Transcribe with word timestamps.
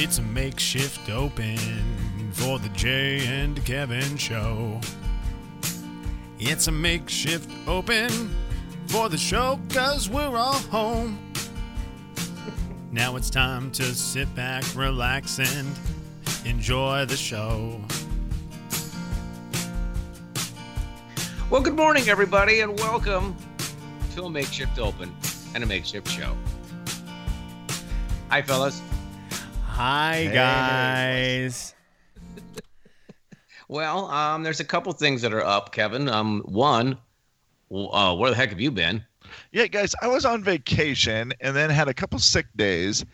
It's 0.00 0.18
a 0.18 0.22
makeshift 0.22 1.10
open 1.10 1.58
for 2.30 2.60
the 2.60 2.68
Jay 2.68 3.26
and 3.26 3.62
Kevin 3.64 4.16
show. 4.16 4.80
It's 6.38 6.68
a 6.68 6.70
makeshift 6.70 7.50
open 7.66 8.08
for 8.86 9.08
the 9.08 9.18
show 9.18 9.58
cause 9.70 10.08
we're 10.08 10.36
all 10.36 10.60
home. 10.70 11.18
Now 12.92 13.16
it's 13.16 13.28
time 13.28 13.72
to 13.72 13.82
sit 13.82 14.32
back, 14.36 14.62
relax, 14.76 15.40
and 15.40 15.76
enjoy 16.44 17.04
the 17.04 17.16
show. 17.16 17.80
Well, 21.50 21.60
good 21.60 21.74
morning, 21.74 22.08
everybody, 22.08 22.60
and 22.60 22.78
welcome 22.78 23.36
to 24.14 24.22
a 24.22 24.30
makeshift 24.30 24.78
open 24.78 25.12
and 25.56 25.64
a 25.64 25.66
makeshift 25.66 26.06
show. 26.06 26.36
Hi, 28.28 28.42
fellas. 28.42 28.80
Hi, 29.78 30.24
Hey. 30.24 30.34
guys. 30.34 31.74
Well, 33.68 34.06
um, 34.06 34.42
there's 34.42 34.60
a 34.60 34.64
couple 34.64 34.90
things 34.94 35.20
that 35.22 35.32
are 35.34 35.44
up, 35.44 35.72
Kevin. 35.72 36.08
Um, 36.08 36.40
one, 36.46 36.96
uh, 37.70 38.16
where 38.16 38.30
the 38.30 38.36
heck 38.36 38.48
have 38.48 38.60
you 38.60 38.70
been? 38.70 39.04
Yeah, 39.52 39.66
guys, 39.66 39.94
I 40.00 40.08
was 40.08 40.24
on 40.24 40.42
vacation 40.42 41.34
and 41.42 41.54
then 41.54 41.68
had 41.68 41.86
a 41.86 41.92
couple 41.92 42.18
sick 42.18 42.46
days. 42.56 43.04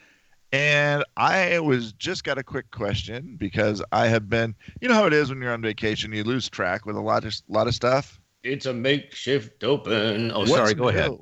And 0.53 1.05
I 1.17 1.59
was 1.59 1.93
just 1.95 2.23
got 2.23 2.39
a 2.39 2.45
quick 2.45 2.71
question 2.71 3.35
because 3.37 3.83
I 3.91 4.07
have 4.07 4.31
been, 4.31 4.55
you 4.81 4.87
know 4.89 4.95
how 4.95 5.07
it 5.07 5.13
is 5.13 5.29
when 5.29 5.43
you're 5.43 5.53
on 5.53 5.61
vacation, 5.61 6.13
you 6.13 6.23
lose 6.23 6.49
track 6.49 6.87
with 6.87 6.95
a 6.95 7.01
lot 7.01 7.25
of 7.25 7.35
lot 7.49 7.67
of 7.67 7.75
stuff. 7.75 8.21
It's 8.45 8.67
a 8.67 8.73
makeshift 8.73 9.65
open. 9.65 10.31
Oh, 10.31 10.41
What's 10.41 10.55
sorry. 10.55 10.75
Go 10.75 10.89
ahead. 10.89 11.19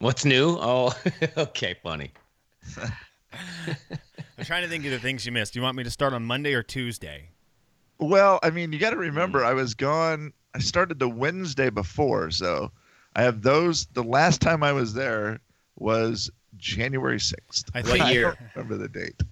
What's 0.00 0.24
new? 0.24 0.58
Oh, 0.60 0.92
okay, 1.36 1.76
funny. 1.82 2.10
I'm 4.38 4.44
trying 4.44 4.62
to 4.62 4.68
think 4.68 4.84
of 4.84 4.90
the 4.90 4.98
things 4.98 5.24
you 5.24 5.32
missed. 5.32 5.54
Do 5.54 5.58
you 5.58 5.62
want 5.62 5.76
me 5.76 5.84
to 5.84 5.90
start 5.90 6.12
on 6.12 6.24
Monday 6.24 6.52
or 6.54 6.62
Tuesday? 6.62 7.30
Well, 7.98 8.38
I 8.42 8.50
mean, 8.50 8.72
you 8.72 8.78
got 8.78 8.90
to 8.90 8.96
remember. 8.96 9.44
I 9.44 9.54
was 9.54 9.74
gone. 9.74 10.32
I 10.54 10.58
started 10.58 10.98
the 10.98 11.08
Wednesday 11.08 11.70
before, 11.70 12.30
so 12.30 12.70
I 13.14 13.22
have 13.22 13.42
those. 13.42 13.86
The 13.94 14.02
last 14.04 14.40
time 14.42 14.62
I 14.62 14.72
was 14.72 14.92
there 14.92 15.40
was 15.76 16.30
January 16.58 17.20
sixth. 17.20 17.70
I 17.74 17.80
What 17.80 17.86
think 17.92 18.06
year? 18.12 18.34
remember 18.54 18.76
the 18.76 18.88
date. 18.88 19.22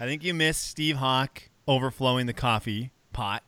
I 0.00 0.06
think 0.06 0.24
you 0.24 0.34
missed 0.34 0.66
Steve 0.68 0.96
Hawk 0.96 1.42
overflowing 1.68 2.26
the 2.26 2.32
coffee 2.32 2.90
pot. 3.12 3.44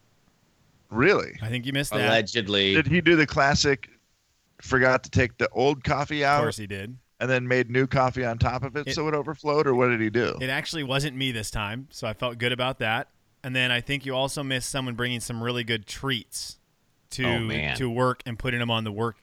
Really? 0.90 1.32
I 1.42 1.48
think 1.48 1.66
you 1.66 1.72
missed 1.72 1.92
that. 1.92 2.08
Allegedly. 2.08 2.74
Did 2.74 2.86
he 2.86 3.00
do 3.00 3.16
the 3.16 3.26
classic? 3.26 3.88
Forgot 4.60 5.02
to 5.04 5.10
take 5.10 5.38
the 5.38 5.48
old 5.50 5.82
coffee 5.82 6.24
out? 6.24 6.38
Of 6.38 6.44
course 6.44 6.56
he 6.58 6.66
did. 6.68 6.96
And 7.22 7.30
then 7.30 7.46
made 7.48 7.70
new 7.70 7.86
coffee 7.86 8.24
on 8.24 8.36
top 8.36 8.64
of 8.64 8.76
it, 8.76 8.88
It- 8.88 8.94
so 8.94 9.08
it 9.08 9.14
overflowed, 9.14 9.66
or 9.66 9.74
what 9.74 9.88
did 9.88 10.00
he 10.00 10.10
do? 10.10 10.36
It 10.40 10.50
actually 10.50 10.82
wasn't 10.82 11.16
me 11.16 11.32
this 11.32 11.50
time, 11.50 11.86
so 11.90 12.06
I 12.06 12.12
felt 12.12 12.36
good 12.36 12.52
about 12.52 12.80
that. 12.80 13.08
And 13.44 13.56
then 13.56 13.70
I 13.72 13.80
think 13.80 14.04
you 14.04 14.14
also 14.14 14.42
missed 14.42 14.68
someone 14.70 14.94
bringing 14.94 15.20
some 15.20 15.42
really 15.42 15.64
good 15.64 15.86
treats 15.86 16.58
to 17.10 17.24
Oh, 17.26 17.74
to 17.76 17.88
work 17.90 18.22
and 18.26 18.38
putting 18.38 18.60
them 18.60 18.70
on 18.70 18.84
the 18.84 18.92
work 18.92 19.16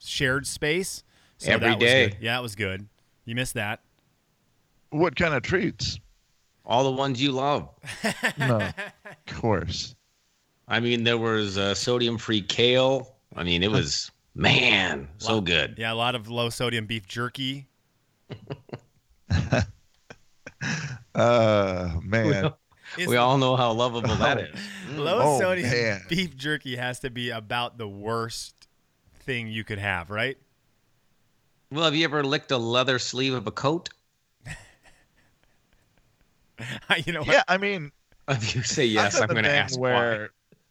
shared 0.00 0.46
space. 0.46 1.04
So 1.38 1.52
Every 1.52 1.68
that 1.68 1.78
was 1.78 1.84
day. 1.90 2.08
good. 2.08 2.16
Yeah, 2.20 2.38
it 2.38 2.42
was 2.42 2.54
good. 2.54 2.86
You 3.24 3.34
missed 3.34 3.54
that. 3.54 3.80
what 4.90 5.16
kind 5.16 5.34
of 5.34 5.42
treats? 5.42 5.98
All 6.64 6.84
the 6.84 6.90
ones 6.92 7.20
you 7.20 7.32
love. 7.32 7.68
No, 8.38 8.56
of 8.60 8.74
course. 9.26 9.94
I 10.68 10.80
mean, 10.80 11.02
there 11.04 11.18
was 11.18 11.58
uh, 11.58 11.74
sodium-free 11.74 12.42
kale. 12.42 13.14
I 13.34 13.42
mean, 13.44 13.62
it 13.62 13.70
was 13.70 14.10
man, 14.34 15.08
so 15.18 15.40
good. 15.40 15.76
Yeah, 15.78 15.92
a 15.92 15.94
lot 15.94 16.14
of 16.14 16.28
low 16.28 16.50
sodium 16.50 16.86
beef 16.86 17.06
jerky. 17.06 17.66
Uh, 21.14 21.90
man. 22.02 22.52
Is- 22.96 23.06
We 23.08 23.16
all 23.16 23.36
know 23.36 23.54
how 23.56 23.72
lovable 23.72 24.14
that 24.16 24.38
is. 24.38 24.58
low 24.96 25.18
Oh, 25.22 25.38
sodium 25.40 25.68
man. 25.70 26.02
beef 26.08 26.34
jerky 26.36 26.76
has 26.76 27.00
to 27.00 27.10
be 27.10 27.28
about 27.30 27.76
the 27.78 27.86
worst 27.88 28.54
thing 29.20 29.48
you 29.48 29.62
could 29.64 29.78
have, 29.78 30.08
right? 30.08 30.38
Well, 31.70 31.84
have 31.84 31.94
you 31.94 32.04
ever 32.04 32.22
licked 32.24 32.50
a 32.50 32.56
leather 32.58 32.98
sleeve 32.98 33.34
of 33.34 33.46
a 33.46 33.50
coat? 33.50 33.90
you 37.04 37.12
know 37.12 37.20
what? 37.20 37.28
Yeah, 37.28 37.42
I 37.48 37.58
mean, 37.58 37.92
If 38.28 38.54
you 38.54 38.62
say 38.62 38.86
yes, 38.86 39.20
I'm 39.20 39.28
going 39.28 39.44
to 39.44 39.50
ask 39.50 39.78
where 39.78 40.30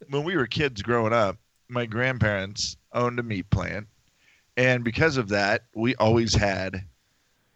when 0.10 0.24
we 0.24 0.36
were 0.38 0.48
kids 0.48 0.82
growing 0.82 1.14
up, 1.14 1.38
my 1.72 1.86
grandparents 1.86 2.78
owned 2.94 3.20
a 3.20 3.24
meat 3.24 3.50
plant, 3.50 3.88
and 4.58 4.84
because 4.84 5.18
of 5.18 5.30
that, 5.30 5.64
we 5.74 5.96
always 5.96 6.36
had, 6.36 6.84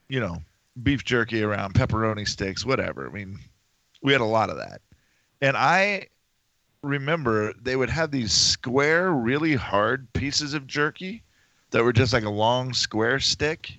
you 0.09 0.19
know, 0.19 0.37
beef 0.81 1.03
jerky 1.03 1.43
around, 1.43 1.73
pepperoni 1.73 2.27
sticks, 2.27 2.65
whatever. 2.65 3.07
I 3.07 3.11
mean, 3.11 3.39
we 4.01 4.11
had 4.11 4.21
a 4.21 4.25
lot 4.25 4.49
of 4.49 4.57
that, 4.57 4.81
and 5.41 5.55
I 5.57 6.07
remember 6.81 7.53
they 7.61 7.75
would 7.75 7.89
have 7.89 8.11
these 8.11 8.31
square, 8.31 9.11
really 9.11 9.55
hard 9.55 10.11
pieces 10.13 10.53
of 10.53 10.67
jerky 10.67 11.23
that 11.71 11.83
were 11.83 11.93
just 11.93 12.13
like 12.13 12.23
a 12.23 12.29
long 12.29 12.73
square 12.73 13.19
stick. 13.19 13.73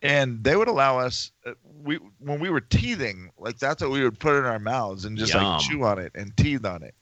And 0.00 0.44
they 0.44 0.54
would 0.54 0.68
allow 0.68 1.00
us, 1.00 1.32
uh, 1.44 1.54
we 1.82 1.96
when 2.20 2.38
we 2.38 2.50
were 2.50 2.60
teething, 2.60 3.32
like 3.36 3.58
that's 3.58 3.82
what 3.82 3.90
we 3.90 4.04
would 4.04 4.20
put 4.20 4.36
in 4.36 4.44
our 4.44 4.60
mouths 4.60 5.04
and 5.04 5.18
just 5.18 5.34
Yum. 5.34 5.42
like 5.42 5.60
chew 5.60 5.82
on 5.82 5.98
it 5.98 6.12
and 6.14 6.36
teeth 6.36 6.64
on 6.64 6.84
it. 6.84 6.94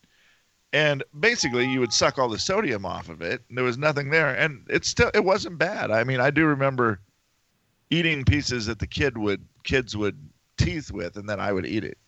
And 0.73 1.03
basically, 1.19 1.67
you 1.67 1.81
would 1.81 1.93
suck 1.93 2.19
all 2.19 2.29
the 2.29 2.39
sodium 2.39 2.85
off 2.85 3.09
of 3.09 3.23
it. 3.23 3.43
And 3.49 3.57
there 3.57 3.65
was 3.65 3.79
nothing 3.79 4.11
there, 4.11 4.35
and 4.35 4.67
it 4.69 4.85
still 4.85 5.11
it 5.15 5.25
wasn't 5.25 5.59
bad. 5.59 5.91
I 5.91 6.05
mean, 6.05 6.21
I 6.21 6.31
do 6.31 6.45
remember 6.47 7.01
eating 7.91 8.25
pieces 8.25 8.67
that 8.67 8.79
the 8.79 8.87
kid 8.87 9.17
would 9.17 9.47
kids 9.65 9.97
would 9.97 10.19
teeth 10.57 10.91
with, 10.91 11.17
and 11.17 11.29
then 11.29 11.41
I 11.41 11.53
would 11.53 11.67
eat 11.67 11.85
it. 11.85 11.99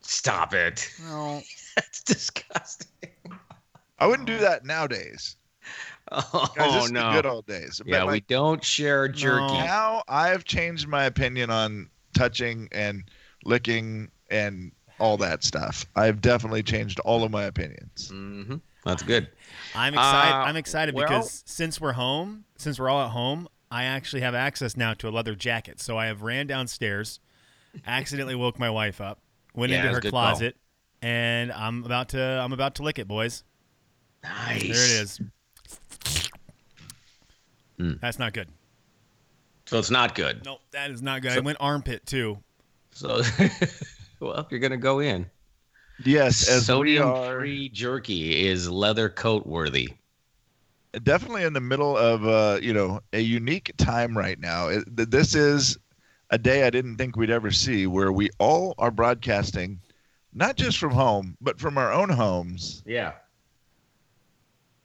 Stop 0.00 0.52
it. 0.52 0.90
No. 1.08 1.40
That's 1.76 2.02
disgusting. 2.02 2.88
I 3.98 4.06
wouldn't 4.06 4.26
do 4.26 4.38
that 4.38 4.64
nowadays. 4.64 5.36
Oh, 6.10 6.52
Guys, 6.56 6.74
this 6.74 6.84
is 6.86 6.92
no. 6.92 7.08
the 7.08 7.12
good 7.22 7.26
old 7.26 7.46
days. 7.46 7.78
But, 7.78 7.86
yeah, 7.86 8.04
we 8.04 8.20
don't 8.20 8.62
share 8.62 9.08
jerky. 9.08 9.54
Now 9.54 10.02
I've 10.08 10.44
changed 10.44 10.86
my 10.88 11.04
opinion 11.04 11.48
on 11.48 11.88
touching 12.12 12.68
and 12.72 13.04
licking 13.44 14.10
and 14.28 14.72
all 15.02 15.16
that 15.18 15.42
stuff. 15.42 15.84
I've 15.96 16.20
definitely 16.20 16.62
changed 16.62 17.00
all 17.00 17.24
of 17.24 17.30
my 17.32 17.42
opinions. 17.44 18.08
hmm 18.08 18.56
That's 18.84 19.02
good. 19.02 19.28
I'm 19.74 19.94
excited. 19.94 20.32
Uh, 20.32 20.36
I'm 20.38 20.56
excited 20.56 20.94
well- 20.94 21.06
because 21.08 21.42
since 21.44 21.80
we're 21.80 21.92
home, 21.92 22.44
since 22.56 22.78
we're 22.78 22.88
all 22.88 23.04
at 23.04 23.10
home, 23.10 23.48
I 23.70 23.84
actually 23.84 24.22
have 24.22 24.34
access 24.34 24.76
now 24.76 24.94
to 24.94 25.08
a 25.08 25.10
leather 25.10 25.34
jacket. 25.34 25.80
So 25.80 25.98
I 25.98 26.06
have 26.06 26.22
ran 26.22 26.46
downstairs, 26.46 27.20
accidentally 27.86 28.34
woke 28.34 28.58
my 28.58 28.70
wife 28.70 29.00
up, 29.00 29.18
went 29.54 29.72
Yeah, 29.72 29.78
into 29.78 29.90
her 29.92 29.98
a 29.98 30.00
good 30.00 30.12
call. 30.12 30.28
closet, 30.30 30.56
and 31.02 31.50
I'm 31.52 31.84
about 31.84 32.10
to 32.10 32.20
I'm 32.20 32.52
about 32.52 32.76
to 32.76 32.82
lick 32.82 32.98
it, 32.98 33.08
boys. 33.08 33.44
Nice. 34.22 34.62
There 34.62 34.70
it 34.70 35.02
is. 35.02 35.20
Mm. 37.80 38.00
That's 38.00 38.18
not 38.18 38.32
good. 38.34 38.48
So 39.66 39.78
it's 39.78 39.90
not 39.90 40.14
good. 40.14 40.44
Nope, 40.44 40.60
that 40.72 40.90
is 40.90 41.02
not 41.02 41.22
good. 41.22 41.32
I 41.32 41.40
went 41.40 41.56
armpit 41.60 42.04
too. 42.06 42.38
So, 42.92 43.22
well, 44.22 44.46
you're 44.50 44.60
gonna 44.60 44.76
go 44.76 45.00
in. 45.00 45.26
Yes, 46.04 46.48
as 46.48 46.68
we 46.68 46.98
are 46.98 47.14
Sodium-free 47.14 47.68
jerky 47.70 48.46
is 48.46 48.70
leather 48.70 49.08
coat 49.08 49.46
worthy. 49.46 49.90
definitely 51.04 51.44
in 51.44 51.52
the 51.52 51.60
middle 51.60 51.96
of 51.96 52.26
uh, 52.26 52.58
you 52.62 52.72
know 52.72 53.00
a 53.12 53.20
unique 53.20 53.72
time 53.76 54.16
right 54.16 54.38
now. 54.38 54.68
It, 54.68 55.10
this 55.10 55.34
is 55.34 55.76
a 56.30 56.38
day 56.38 56.64
I 56.64 56.70
didn't 56.70 56.96
think 56.96 57.16
we'd 57.16 57.30
ever 57.30 57.50
see, 57.50 57.86
where 57.86 58.10
we 58.10 58.30
all 58.38 58.74
are 58.78 58.90
broadcasting, 58.90 59.78
not 60.32 60.56
just 60.56 60.78
from 60.78 60.92
home, 60.92 61.36
but 61.40 61.60
from 61.60 61.76
our 61.76 61.92
own 61.92 62.08
homes. 62.08 62.82
Yeah. 62.86 63.12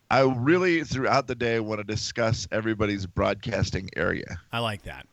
I 0.09 0.21
really, 0.21 0.83
throughout 0.83 1.27
the 1.27 1.35
day, 1.35 1.59
want 1.59 1.79
to 1.79 1.83
discuss 1.83 2.47
everybody's 2.51 3.05
broadcasting 3.05 3.89
area. 3.95 4.39
I 4.53 4.59
like 4.59 4.83
that. 4.83 5.05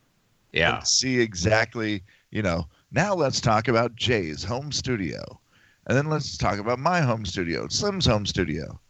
Yeah. 0.52 0.78
and 0.78 0.86
see 0.86 1.18
exactly, 1.20 2.02
you 2.30 2.42
know, 2.42 2.68
now 2.94 3.14
let's 3.14 3.40
talk 3.40 3.68
about 3.68 3.96
Jay's 3.96 4.44
home 4.44 4.70
studio. 4.72 5.40
And 5.86 5.98
then 5.98 6.08
let's 6.08 6.38
talk 6.38 6.58
about 6.58 6.78
my 6.78 7.00
home 7.00 7.26
studio, 7.26 7.68
Slim's 7.68 8.06
home 8.06 8.24
studio. 8.24 8.80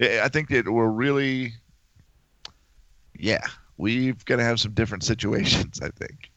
I 0.00 0.22
I 0.24 0.28
think 0.28 0.48
that 0.48 0.68
we're 0.68 0.88
really, 0.88 1.52
yeah, 3.16 3.46
we've 3.76 4.24
going 4.24 4.38
to 4.38 4.44
have 4.44 4.58
some 4.58 4.72
different 4.72 5.04
situations, 5.04 5.80
I 5.80 5.90
think. 5.90 6.30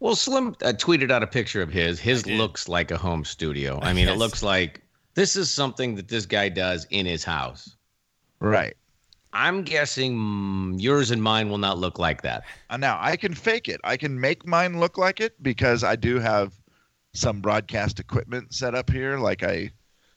Well, 0.00 0.16
Slim 0.16 0.56
uh, 0.62 0.72
tweeted 0.72 1.10
out 1.10 1.22
a 1.22 1.26
picture 1.26 1.60
of 1.60 1.70
his. 1.70 2.00
His 2.00 2.26
looks 2.26 2.68
like 2.68 2.90
a 2.90 2.96
home 2.96 3.24
studio. 3.24 3.78
I 3.82 3.92
mean, 3.92 4.06
Yes. 4.06 4.14
it 4.14 4.18
looks 4.18 4.42
like 4.42 4.80
this 5.14 5.36
is 5.36 5.50
something 5.50 5.94
that 5.96 6.08
this 6.08 6.24
guy 6.24 6.48
does 6.48 6.86
in 6.90 7.04
his 7.04 7.22
house. 7.22 7.76
Right. 8.40 8.74
I'm 9.32 9.62
guessing 9.62 10.16
mm, 10.16 10.80
yours 10.80 11.10
and 11.10 11.22
mine 11.22 11.48
will 11.50 11.58
not 11.58 11.78
look 11.78 11.98
like 11.98 12.22
that. 12.22 12.44
Uh, 12.68 12.76
Now, 12.76 12.98
I 13.00 13.16
can 13.16 13.34
fake 13.34 13.68
it. 13.68 13.80
I 13.84 13.96
can 13.96 14.20
make 14.20 14.46
mine 14.46 14.80
look 14.80 14.98
like 14.98 15.20
it 15.20 15.40
because 15.42 15.84
I 15.84 15.96
do 15.96 16.18
have 16.18 16.58
some 17.14 17.40
broadcast 17.40 18.00
equipment 18.00 18.54
set 18.54 18.74
up 18.74 18.90
here. 18.90 19.18
Like 19.18 19.42
I, 19.42 19.70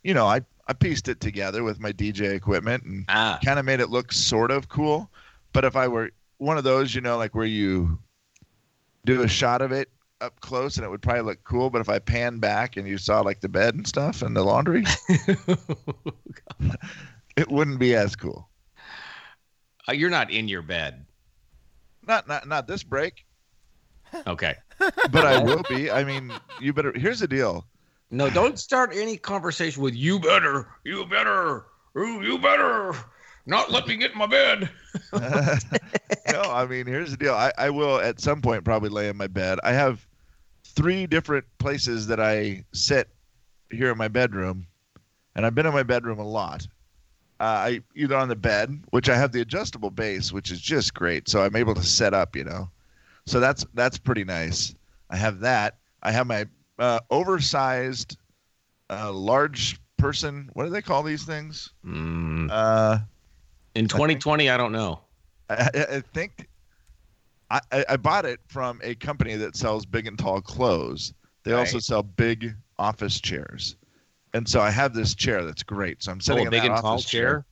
you 0.04 0.14
know, 0.14 0.26
I, 0.26 0.42
I 0.68 0.74
pieced 0.74 1.08
it 1.10 1.20
together 1.20 1.64
with 1.64 1.80
my 1.80 1.92
DJ 1.92 2.34
equipment 2.34 2.84
and 2.84 3.06
Ah, 3.08 3.40
kind 3.44 3.60
of 3.60 3.66
made 3.66 3.80
it 3.80 3.90
look 3.90 4.12
sort 4.12 4.52
of 4.52 4.70
cool. 4.70 5.12
But 5.54 5.66
if 5.66 5.76
I 5.76 5.88
were 5.88 6.12
one 6.38 6.58
of 6.58 6.64
those, 6.64 6.96
you 6.96 7.02
know, 7.02 7.18
like 7.18 7.36
where 7.36 7.46
you 7.46 8.00
do 9.06 9.22
a 9.24 9.28
shot 9.28 9.62
of 9.62 9.72
it 9.72 9.90
up 10.22 10.40
close 10.40 10.78
and 10.78 10.86
it 10.86 10.90
would 10.90 11.02
probably 11.02 11.24
look 11.24 11.44
cool, 11.44 11.70
but 11.70 11.82
if 11.82 11.90
I 11.90 12.00
pan 12.00 12.40
back 12.40 12.78
and 12.78 12.88
you 12.88 12.98
saw 12.98 13.22
like 13.22 13.42
the 13.42 13.50
bed 13.50 13.76
and 13.76 13.88
stuff 13.88 14.22
and 14.22 14.36
the 14.36 14.44
laundry, 14.44 14.86
it 17.36 17.50
wouldn't 17.50 17.80
be 17.80 17.96
as 17.96 18.16
cool. 18.16 18.50
Uh, 19.88 19.92
you're 19.94 20.10
not 20.10 20.32
in 20.32 20.48
your 20.48 20.62
bed. 20.62 21.06
Not 22.06 22.28
not 22.28 22.48
not 22.48 22.68
this 22.68 22.84
break, 22.84 23.26
Okay. 24.28 24.56
but 24.80 25.26
I 25.26 25.42
will 25.42 25.64
be. 25.70 25.90
I 25.90 26.04
mean, 26.04 26.32
you 26.60 26.74
better. 26.74 26.94
Here's 26.96 27.20
the 27.20 27.28
deal. 27.28 27.66
No, 28.12 28.30
don't 28.30 28.60
start 28.60 28.92
any 28.94 29.18
conversation 29.18 29.82
with 29.82 29.96
you 29.96 30.20
better, 30.20 30.68
you 30.84 31.06
better, 31.06 31.66
ooh, 31.98 32.22
you 32.22 32.38
better 32.38 32.94
not 33.46 33.72
let 33.72 33.88
me 33.88 33.98
get 33.98 34.12
in 34.12 34.18
my 34.18 34.28
bed. 34.28 34.70
no, 36.32 36.42
I 36.42 36.66
mean, 36.68 36.86
here's 36.86 37.12
the 37.12 37.18
deal. 37.18 37.34
I, 37.34 37.52
I 37.58 37.70
will 37.70 38.00
at 38.00 38.20
some 38.20 38.42
point 38.42 38.64
probably 38.64 38.90
lay 38.90 39.10
in 39.10 39.18
my 39.18 39.28
bed. 39.28 39.60
I 39.64 39.74
have 39.74 40.06
three 40.64 41.08
different 41.08 41.46
places 41.58 42.08
that 42.08 42.20
I 42.20 42.64
sit 42.74 43.10
here 43.72 43.92
in 43.92 43.98
my 43.98 44.08
bedroom, 44.08 44.68
and 45.36 45.46
I've 45.46 45.56
been 45.56 45.66
in 45.66 45.74
my 45.74 45.84
bedroom 45.84 46.20
a 46.20 46.28
lot. 46.28 46.68
Uh, 47.40 47.44
I 47.44 47.82
either 47.96 48.16
on 48.16 48.30
the 48.30 48.36
bed, 48.36 48.80
which 48.92 49.10
I 49.10 49.16
have 49.16 49.32
the 49.32 49.42
adjustable 49.42 49.90
base, 49.90 50.32
which 50.32 50.52
is 50.52 50.62
just 50.62 50.94
great, 50.94 51.28
so 51.28 51.42
I'm 51.44 51.56
able 51.56 51.76
to 51.76 51.84
set 51.84 52.14
up, 52.14 52.36
you 52.36 52.44
know. 52.44 52.70
So 53.26 53.40
that's 53.40 53.66
that's 53.74 53.98
pretty 53.98 54.24
nice. 54.24 54.76
I 55.10 55.18
have 55.18 55.40
that. 55.42 55.78
I 56.04 56.12
have 56.12 56.28
my 56.28 56.46
uh, 56.80 57.00
oversized, 57.10 58.18
uh, 58.90 59.12
large 59.12 59.80
person. 59.98 60.50
What 60.54 60.66
do 60.66 60.70
they 60.70 60.82
call 60.82 61.04
these 61.04 61.24
things? 61.24 61.72
Mm, 61.86 62.50
Uh, 62.52 63.00
in 63.76 63.88
2020, 63.88 64.50
I 64.50 64.58
don't 64.58 64.72
know. 64.72 65.02
I, 65.50 65.70
I 65.74 65.86
I 65.96 66.02
think 66.14 66.48
I, 67.50 67.60
I 67.72 67.86
I 67.90 67.98
bought 67.98 68.26
it 68.26 68.40
from 68.48 68.80
a 68.84 68.96
company 68.96 69.36
that 69.36 69.56
sells 69.56 69.86
big 69.86 70.08
and 70.08 70.18
tall 70.18 70.42
clothes. 70.42 71.14
They 71.44 71.54
also 71.54 71.80
sell 71.80 72.04
big 72.04 72.56
office 72.80 73.20
chairs, 73.20 73.76
and 74.34 74.48
so 74.48 74.62
I 74.62 74.70
have 74.72 74.94
this 74.94 75.14
chair 75.16 75.44
that's 75.46 75.64
great. 75.64 76.04
So 76.04 76.12
I'm 76.12 76.18
Oh, 76.18 76.22
sitting 76.22 76.44
a 76.44 76.46
in 76.46 76.50
big 76.52 76.62
that 76.64 76.72
and 76.72 76.82
tall 76.82 76.94
office 76.94 77.06
chair. 77.06 77.46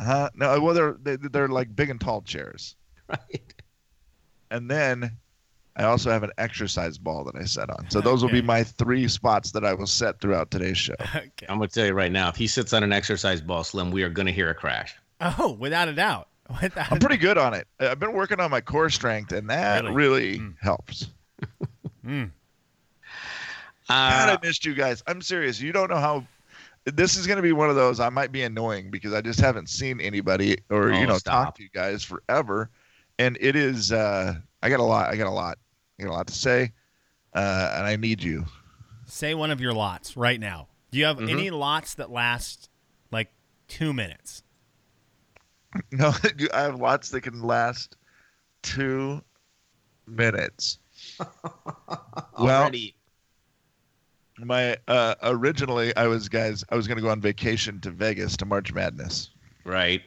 Huh? 0.00 0.30
No, 0.34 0.60
well 0.60 0.74
they're 0.74 0.96
they, 1.02 1.16
they're 1.16 1.48
like 1.48 1.74
big 1.74 1.90
and 1.90 2.00
tall 2.00 2.22
chairs. 2.22 2.76
Right. 3.08 3.54
And 4.50 4.70
then 4.70 5.18
I 5.76 5.84
also 5.84 6.10
have 6.10 6.22
an 6.22 6.30
exercise 6.38 6.98
ball 6.98 7.24
that 7.24 7.34
I 7.36 7.44
set 7.44 7.70
on. 7.70 7.88
So 7.90 8.00
those 8.00 8.22
will 8.22 8.30
be 8.30 8.42
my 8.42 8.62
three 8.64 9.08
spots 9.08 9.52
that 9.52 9.64
I 9.64 9.72
will 9.74 9.86
set 9.86 10.20
throughout 10.20 10.50
today's 10.50 10.78
show. 10.78 10.94
Okay. 11.14 11.46
I'm 11.48 11.58
gonna 11.58 11.68
tell 11.68 11.86
you 11.86 11.92
right 11.94 12.12
now, 12.12 12.28
if 12.28 12.36
he 12.36 12.46
sits 12.46 12.72
on 12.72 12.82
an 12.82 12.92
exercise 12.92 13.40
ball, 13.40 13.64
Slim, 13.64 13.90
we 13.90 14.02
are 14.02 14.08
gonna 14.10 14.30
hear 14.32 14.50
a 14.50 14.54
crash. 14.54 14.94
Oh, 15.20 15.52
without 15.52 15.88
a 15.88 15.92
doubt. 15.94 16.28
Without 16.62 16.90
I'm 16.90 16.96
a 16.96 17.00
pretty 17.00 17.16
good 17.16 17.38
on 17.38 17.54
it. 17.54 17.66
I've 17.80 17.98
been 18.00 18.12
working 18.12 18.40
on 18.40 18.50
my 18.50 18.60
core 18.60 18.90
strength, 18.90 19.32
and 19.32 19.48
that 19.48 19.84
Really? 19.84 19.94
really, 19.94 20.38
Mm. 20.40 20.54
helps. 20.60 21.06
Mm. 22.04 22.30
God, 23.92 24.28
Uh, 24.28 24.38
I 24.42 24.46
missed 24.46 24.64
you 24.64 24.74
guys. 24.74 25.02
I'm 25.06 25.20
serious. 25.22 25.60
You 25.60 25.72
don't 25.72 25.90
know 25.90 25.96
how. 25.96 26.24
This 26.84 27.16
is 27.16 27.26
going 27.26 27.36
to 27.36 27.42
be 27.42 27.52
one 27.52 27.70
of 27.70 27.76
those. 27.76 28.00
I 28.00 28.08
might 28.08 28.32
be 28.32 28.42
annoying 28.42 28.90
because 28.90 29.12
I 29.12 29.20
just 29.20 29.38
haven't 29.38 29.68
seen 29.68 30.00
anybody 30.00 30.56
or 30.70 30.90
Oh, 30.92 31.00
you 31.00 31.06
know 31.06 31.18
stop. 31.18 31.46
talk 31.46 31.56
to 31.56 31.62
you 31.62 31.68
guys 31.72 32.02
forever, 32.02 32.70
and 33.18 33.38
it 33.40 33.54
is. 33.56 33.92
uh 33.92 34.34
I 34.62 34.68
got 34.68 34.80
a 34.80 34.84
lot. 34.84 35.10
I 35.10 35.16
got 35.16 35.26
a 35.28 35.30
lot. 35.30 35.58
I 35.98 36.04
got 36.04 36.10
a 36.10 36.14
lot 36.14 36.26
to 36.28 36.34
say, 36.34 36.72
uh, 37.34 37.74
and 37.76 37.86
I 37.86 37.96
need 37.96 38.22
you. 38.22 38.44
Say 39.06 39.34
one 39.34 39.50
of 39.50 39.60
your 39.60 39.72
lots 39.72 40.16
right 40.16 40.40
now. 40.40 40.68
Do 40.90 40.98
you 40.98 41.04
have 41.04 41.18
Mhm. 41.18 41.30
any 41.30 41.50
lots 41.50 41.94
that 41.94 42.10
last 42.10 42.68
like 43.10 43.30
two 43.68 43.92
minutes? 43.92 44.42
No, 45.90 46.12
I 46.52 46.60
have 46.62 46.78
lots 46.80 47.08
that 47.10 47.22
can 47.22 47.40
last 47.42 47.96
two 48.62 49.22
minutes. 50.06 50.78
well, 52.38 52.62
already. 52.62 52.94
My 54.38 54.76
uh, 54.88 55.14
originally 55.22 55.94
I 55.96 56.06
was 56.06 56.28
guys. 56.28 56.64
I 56.70 56.76
was 56.76 56.86
going 56.86 56.96
to 56.96 57.02
go 57.02 57.10
on 57.10 57.20
vacation 57.20 57.80
to 57.80 57.90
Vegas 57.90 58.36
to 58.38 58.46
March 58.46 58.72
Madness. 58.72 59.30
Right. 59.64 60.02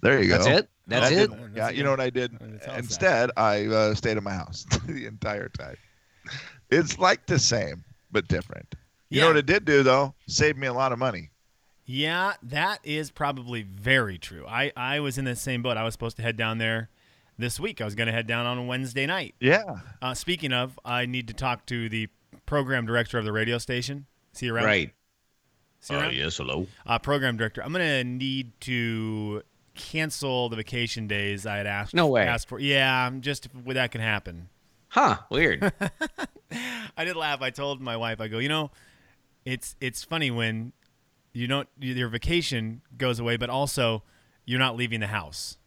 There 0.00 0.22
you 0.22 0.28
go. 0.28 0.38
That's 0.38 0.46
it. 0.46 0.68
That's 0.86 1.10
it. 1.10 1.30
didn't. 1.30 1.76
You 1.76 1.82
know 1.82 1.90
what 1.90 2.00
I 2.00 2.10
did? 2.10 2.38
Tell 2.38 2.48
us 2.48 2.64
that. 2.64 2.78
Instead, 2.78 3.30
I 3.36 3.66
uh, 3.66 3.94
stayed 3.94 4.16
at 4.16 4.22
my 4.22 4.32
house 4.32 4.66
the 4.86 5.06
entire 5.06 5.48
time. 5.48 5.76
It's 6.70 6.98
like 6.98 7.26
the 7.26 7.38
same, 7.38 7.84
but 8.10 8.28
different. 8.28 8.74
You 9.10 9.22
know 9.22 9.28
what 9.28 9.36
it 9.38 9.46
did 9.46 9.64
do 9.64 9.82
though? 9.82 10.14
Saved 10.26 10.58
me 10.58 10.66
a 10.66 10.72
lot 10.72 10.92
of 10.92 10.98
money. 10.98 11.30
Yeah, 11.86 12.34
that 12.42 12.80
is 12.84 13.10
probably 13.10 13.62
very 13.62 14.18
true. 14.18 14.46
I, 14.46 14.72
I 14.76 15.00
was 15.00 15.16
in 15.16 15.24
the 15.24 15.34
same 15.34 15.62
boat. 15.62 15.78
I 15.78 15.84
was 15.84 15.94
supposed 15.94 16.16
to 16.18 16.22
head 16.22 16.36
down 16.36 16.58
there 16.58 16.90
this 17.38 17.58
week. 17.60 17.80
I 17.80 17.84
was 17.84 17.94
going 17.94 18.06
to 18.08 18.12
head 18.12 18.26
down 18.26 18.46
on 18.46 18.66
Wednesday 18.66 19.06
night. 19.06 19.34
Yeah. 19.40 19.62
Uh, 20.02 20.14
speaking 20.14 20.52
of, 20.52 20.78
I 20.84 21.06
need 21.06 21.28
to 21.28 21.34
talk 21.34 21.66
to 21.66 21.88
the 21.88 22.08
program 22.46 22.86
director 22.86 23.18
of 23.18 23.24
the 23.24 23.32
radio 23.32 23.58
station. 23.58 24.06
See 24.32 24.46
you 24.46 24.54
around? 24.54 24.64
Right. 24.64 24.92
See 25.80 25.94
you 25.94 26.00
Oh 26.00 26.02
around? 26.02 26.14
yes, 26.16 26.36
hello. 26.36 26.66
uh, 26.86 26.98
program 26.98 27.36
director. 27.36 27.62
I'm 27.62 27.72
gonna 27.72 28.02
need 28.04 28.52
to 28.62 29.42
cancel 29.74 30.48
the 30.48 30.56
vacation 30.56 31.06
days 31.06 31.46
I 31.46 31.56
had 31.58 31.66
asked. 31.66 31.94
No 31.94 32.08
way. 32.08 32.24
Asked 32.24 32.48
for. 32.48 32.58
Yeah, 32.58 33.10
just 33.20 33.46
if 33.46 33.74
that 33.74 33.92
can 33.92 34.00
happen. 34.00 34.48
Huh? 34.88 35.18
Weird. 35.30 35.72
I 36.96 37.04
did 37.04 37.14
laugh. 37.14 37.42
I 37.42 37.50
told 37.50 37.80
my 37.80 37.96
wife. 37.96 38.20
I 38.20 38.26
go, 38.28 38.38
you 38.38 38.48
know, 38.48 38.70
it's 39.44 39.76
it's 39.80 40.02
funny 40.02 40.30
when 40.30 40.72
you 41.32 41.46
don't 41.46 41.68
your 41.78 42.08
vacation 42.08 42.80
goes 42.96 43.20
away, 43.20 43.36
but 43.36 43.50
also 43.50 44.02
you're 44.46 44.58
not 44.58 44.74
leaving 44.76 44.98
the 45.00 45.06
house. 45.08 45.58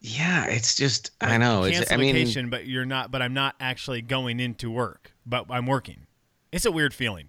Yeah, 0.00 0.46
it's 0.46 0.76
just 0.76 1.10
I 1.20 1.36
know. 1.38 1.64
It's 1.64 1.78
Cancel 1.78 1.94
I 1.94 1.96
mean, 1.98 2.50
but 2.50 2.66
you're 2.66 2.84
not. 2.84 3.10
But 3.10 3.22
I'm 3.22 3.34
not 3.34 3.54
actually 3.60 4.02
going 4.02 4.40
into 4.40 4.70
work, 4.70 5.12
but 5.24 5.46
I'm 5.50 5.66
working. 5.66 6.06
It's 6.52 6.64
a 6.64 6.70
weird 6.72 6.94
feeling. 6.94 7.28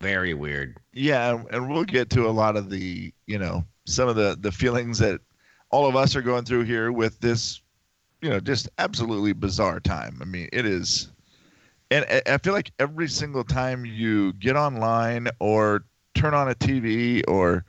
very 0.00 0.34
weird. 0.34 0.76
Yeah, 0.92 1.30
and- 1.34 1.46
and 1.50 1.70
we'll 1.70 1.84
get 1.84 2.10
to 2.10 2.26
a 2.26 2.30
lot 2.30 2.54
of 2.56 2.68
the, 2.68 3.14
you 3.26 3.38
know, 3.38 3.64
some 3.86 4.08
of 4.10 4.16
the 4.16 4.36
the 4.38 4.52
feelings 4.52 4.98
that 4.98 5.20
all 5.70 5.86
of 5.86 5.96
us 5.96 6.14
are 6.14 6.20
going 6.22 6.44
through 6.44 6.64
here 6.64 6.92
with 6.92 7.18
this, 7.20 7.62
you 8.20 8.28
know, 8.28 8.38
just 8.38 8.68
absolutely 8.78 9.32
bizarre 9.32 9.80
time. 9.80 10.18
I 10.20 10.26
mean, 10.26 10.50
it 10.52 10.66
is 10.66 11.10
and 11.90 12.04
I- 12.10 12.34
I 12.34 12.38
feel 12.38 12.52
like 12.52 12.72
every 12.78 13.08
single 13.08 13.42
time 13.44 13.86
you 13.86 14.32
get 14.34 14.54
online 14.56 15.28
or 15.40 15.84
turn 16.14 16.34
on 16.34 16.48
a 16.50 16.54
TV 16.54 17.22
or 17.26 17.64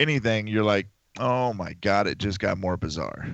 anything, 0.00 0.46
you're 0.48 0.64
like, 0.64 0.88
"Oh 1.18 1.52
my 1.52 1.74
god, 1.74 2.06
it 2.08 2.18
just 2.18 2.40
got 2.40 2.58
more 2.58 2.76
bizarre." 2.76 3.28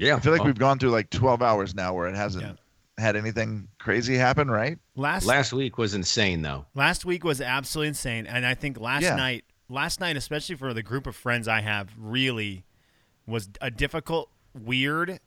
Yeah. 0.00 0.16
I 0.16 0.20
feel 0.20 0.32
like 0.32 0.40
well, 0.40 0.46
we've 0.48 0.58
gone 0.58 0.78
through 0.78 0.90
like 0.90 1.10
12 1.10 1.42
hours 1.42 1.74
now 1.74 1.94
where 1.94 2.08
it 2.08 2.16
hasn't 2.16 2.44
Yeah. 2.44 2.52
had 2.98 3.16
anything 3.16 3.68
crazy 3.78 4.16
happen, 4.16 4.50
right? 4.50 4.78
Last 4.96 5.26
last 5.26 5.52
week 5.52 5.78
was 5.78 5.94
insane 5.94 6.42
though. 6.42 6.66
Last 6.74 7.04
week 7.04 7.24
was 7.24 7.40
absolutely 7.40 7.88
insane, 7.88 8.26
and 8.26 8.44
I 8.46 8.54
think 8.54 8.78
last 8.80 9.02
Yeah. 9.02 9.14
night, 9.16 9.44
last 9.68 10.00
night, 10.00 10.16
especially 10.16 10.56
for 10.56 10.74
the 10.74 10.82
group 10.82 11.06
of 11.06 11.14
friends 11.16 11.46
I 11.48 11.60
have, 11.60 11.90
really 11.98 12.64
was 13.26 13.48
a 13.60 13.70
difficult, 13.70 14.30
weird, 14.54 15.20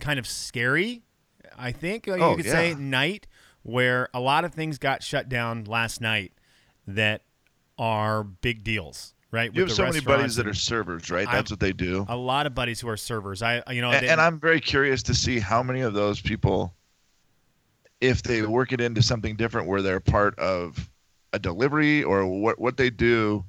kind 0.00 0.18
of 0.18 0.26
scary. 0.26 1.02
I 1.58 1.72
think 1.72 2.08
uh, 2.08 2.14
you 2.14 2.22
Oh, 2.22 2.36
could 2.36 2.46
say 2.46 2.74
night 2.74 3.26
where 3.62 4.08
a 4.14 4.20
lot 4.20 4.44
of 4.44 4.52
things 4.54 4.78
got 4.78 5.02
shut 5.02 5.28
down 5.28 5.64
last 5.64 6.00
night 6.00 6.32
that 6.86 7.22
are 7.78 8.22
big 8.24 8.62
deals, 8.64 9.13
right? 9.34 9.52
You 9.52 9.62
have 9.62 9.72
so 9.72 9.82
many 9.84 10.00
buddies 10.00 10.36
that 10.36 10.46
are 10.46 10.54
servers, 10.54 11.10
right? 11.10 11.26
That's 11.30 11.50
what 11.50 11.60
they 11.60 11.72
do. 11.72 12.06
a 12.08 12.16
lot 12.16 12.46
of 12.46 12.54
buddies 12.54 12.80
who 12.80 12.88
are 12.88 12.96
servers. 12.96 13.42
I, 13.42 13.62
you 13.70 13.82
know, 13.82 13.90
and, 13.90 14.04
they- 14.06 14.08
and 14.08 14.20
I'm 14.20 14.38
very 14.40 14.60
curious 14.60 15.02
to 15.04 15.14
see 15.14 15.38
how 15.40 15.62
many 15.62 15.80
of 15.82 15.92
those 15.92 16.20
people, 16.20 16.72
if 18.00 18.22
they 18.22 18.42
work 18.42 18.72
it 18.72 18.80
into 18.80 19.02
something 19.02 19.36
different 19.36 19.66
where 19.68 19.82
they're 19.82 20.00
part 20.00 20.38
of 20.38 20.88
a 21.32 21.38
delivery 21.38 22.02
or 22.04 22.26
what 22.26 22.58
what 22.60 22.76
they 22.76 22.90
do. 22.90 23.44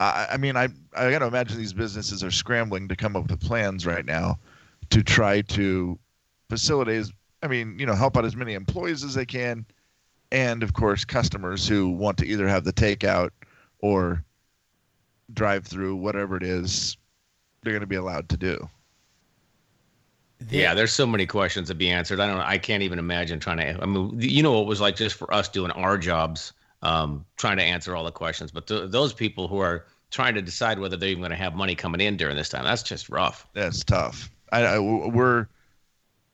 I, 0.00 0.28
I 0.32 0.36
mean, 0.36 0.56
I 0.56 0.68
I 0.96 1.10
got 1.10 1.18
to 1.18 1.26
imagine 1.26 1.58
these 1.58 1.72
businesses 1.72 2.22
are 2.22 2.30
scrambling 2.30 2.86
to 2.88 2.94
come 2.96 3.16
up 3.16 3.28
with 3.28 3.40
plans 3.40 3.84
right 3.86 4.04
now 4.06 4.38
to 4.90 5.02
try 5.02 5.40
to 5.42 5.98
facilitate. 6.48 7.06
I 7.42 7.48
mean, 7.48 7.76
you 7.78 7.86
know, 7.86 7.94
help 7.94 8.16
out 8.16 8.24
as 8.24 8.36
many 8.36 8.54
employees 8.54 9.02
as 9.02 9.14
they 9.14 9.26
can, 9.26 9.66
and 10.30 10.62
of 10.62 10.72
course, 10.74 11.04
customers 11.04 11.66
who 11.66 11.90
want 11.90 12.16
to 12.18 12.26
either 12.26 12.46
have 12.46 12.62
the 12.64 12.72
takeout 12.72 13.30
or 13.80 14.24
drive 15.32 15.66
through, 15.66 15.96
whatever 15.96 16.36
it 16.36 16.42
is, 16.42 16.96
they're 17.62 17.72
going 17.72 17.80
to 17.80 17.86
be 17.86 17.96
allowed 17.96 18.28
to 18.30 18.36
do. 18.36 18.68
they- 20.40 20.60
yeah, 20.62 20.74
there's 20.74 20.92
so 20.92 21.06
many 21.06 21.26
questions 21.26 21.68
to 21.68 21.74
be 21.74 21.90
answered. 21.90 22.20
I 22.20 22.26
don't. 22.26 22.38
I 22.40 22.58
can't 22.58 22.82
even 22.82 22.98
imagine 22.98 23.40
trying 23.40 23.58
to. 23.58 23.82
I 23.82 23.86
mean, 23.86 24.20
you 24.20 24.42
know 24.42 24.52
what 24.52 24.62
it 24.62 24.66
was 24.68 24.80
like 24.80 24.96
just 24.96 25.16
for 25.16 25.32
us 25.34 25.48
doing 25.48 25.70
our 25.72 25.98
jobs, 25.98 26.52
um, 26.82 27.24
trying 27.36 27.56
to 27.56 27.64
answer 27.64 27.96
all 27.96 28.04
the 28.04 28.12
questions. 28.12 28.50
But 28.52 28.66
th- 28.68 28.90
those 28.90 29.12
people 29.12 29.48
who 29.48 29.58
are 29.58 29.86
trying 30.10 30.34
to 30.36 30.42
decide 30.42 30.78
whether 30.78 30.96
they're 30.96 31.08
even 31.08 31.20
going 31.22 31.30
to 31.30 31.36
have 31.36 31.54
money 31.54 31.74
coming 31.74 32.00
in 32.00 32.16
during 32.16 32.36
this 32.36 32.48
time, 32.48 32.64
that's 32.64 32.82
just 32.84 33.08
rough. 33.08 33.46
That's 33.52 33.82
tough. 33.84 34.30
I, 34.52 34.62
I 34.64 34.78
we're, 34.78 35.48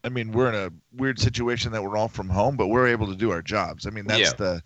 I 0.05 0.11
mean, 0.11 0.31
we're 0.33 0.49
in 0.51 0.55
a 0.55 0.71
weird 0.93 1.19
situation 1.19 1.73
that 1.73 1.83
we're 1.83 1.97
all 1.97 2.09
from 2.09 2.29
home, 2.29 2.57
but 2.57 2.69
we're 2.69 2.87
able 2.87 3.07
to 3.09 3.17
do 3.17 3.31
our 3.33 3.43
jobs. 3.43 3.87
I 3.87 3.91
mean, 3.91 4.07
that's 4.07 4.21
Yeah. 4.21 4.33
the, 4.37 4.63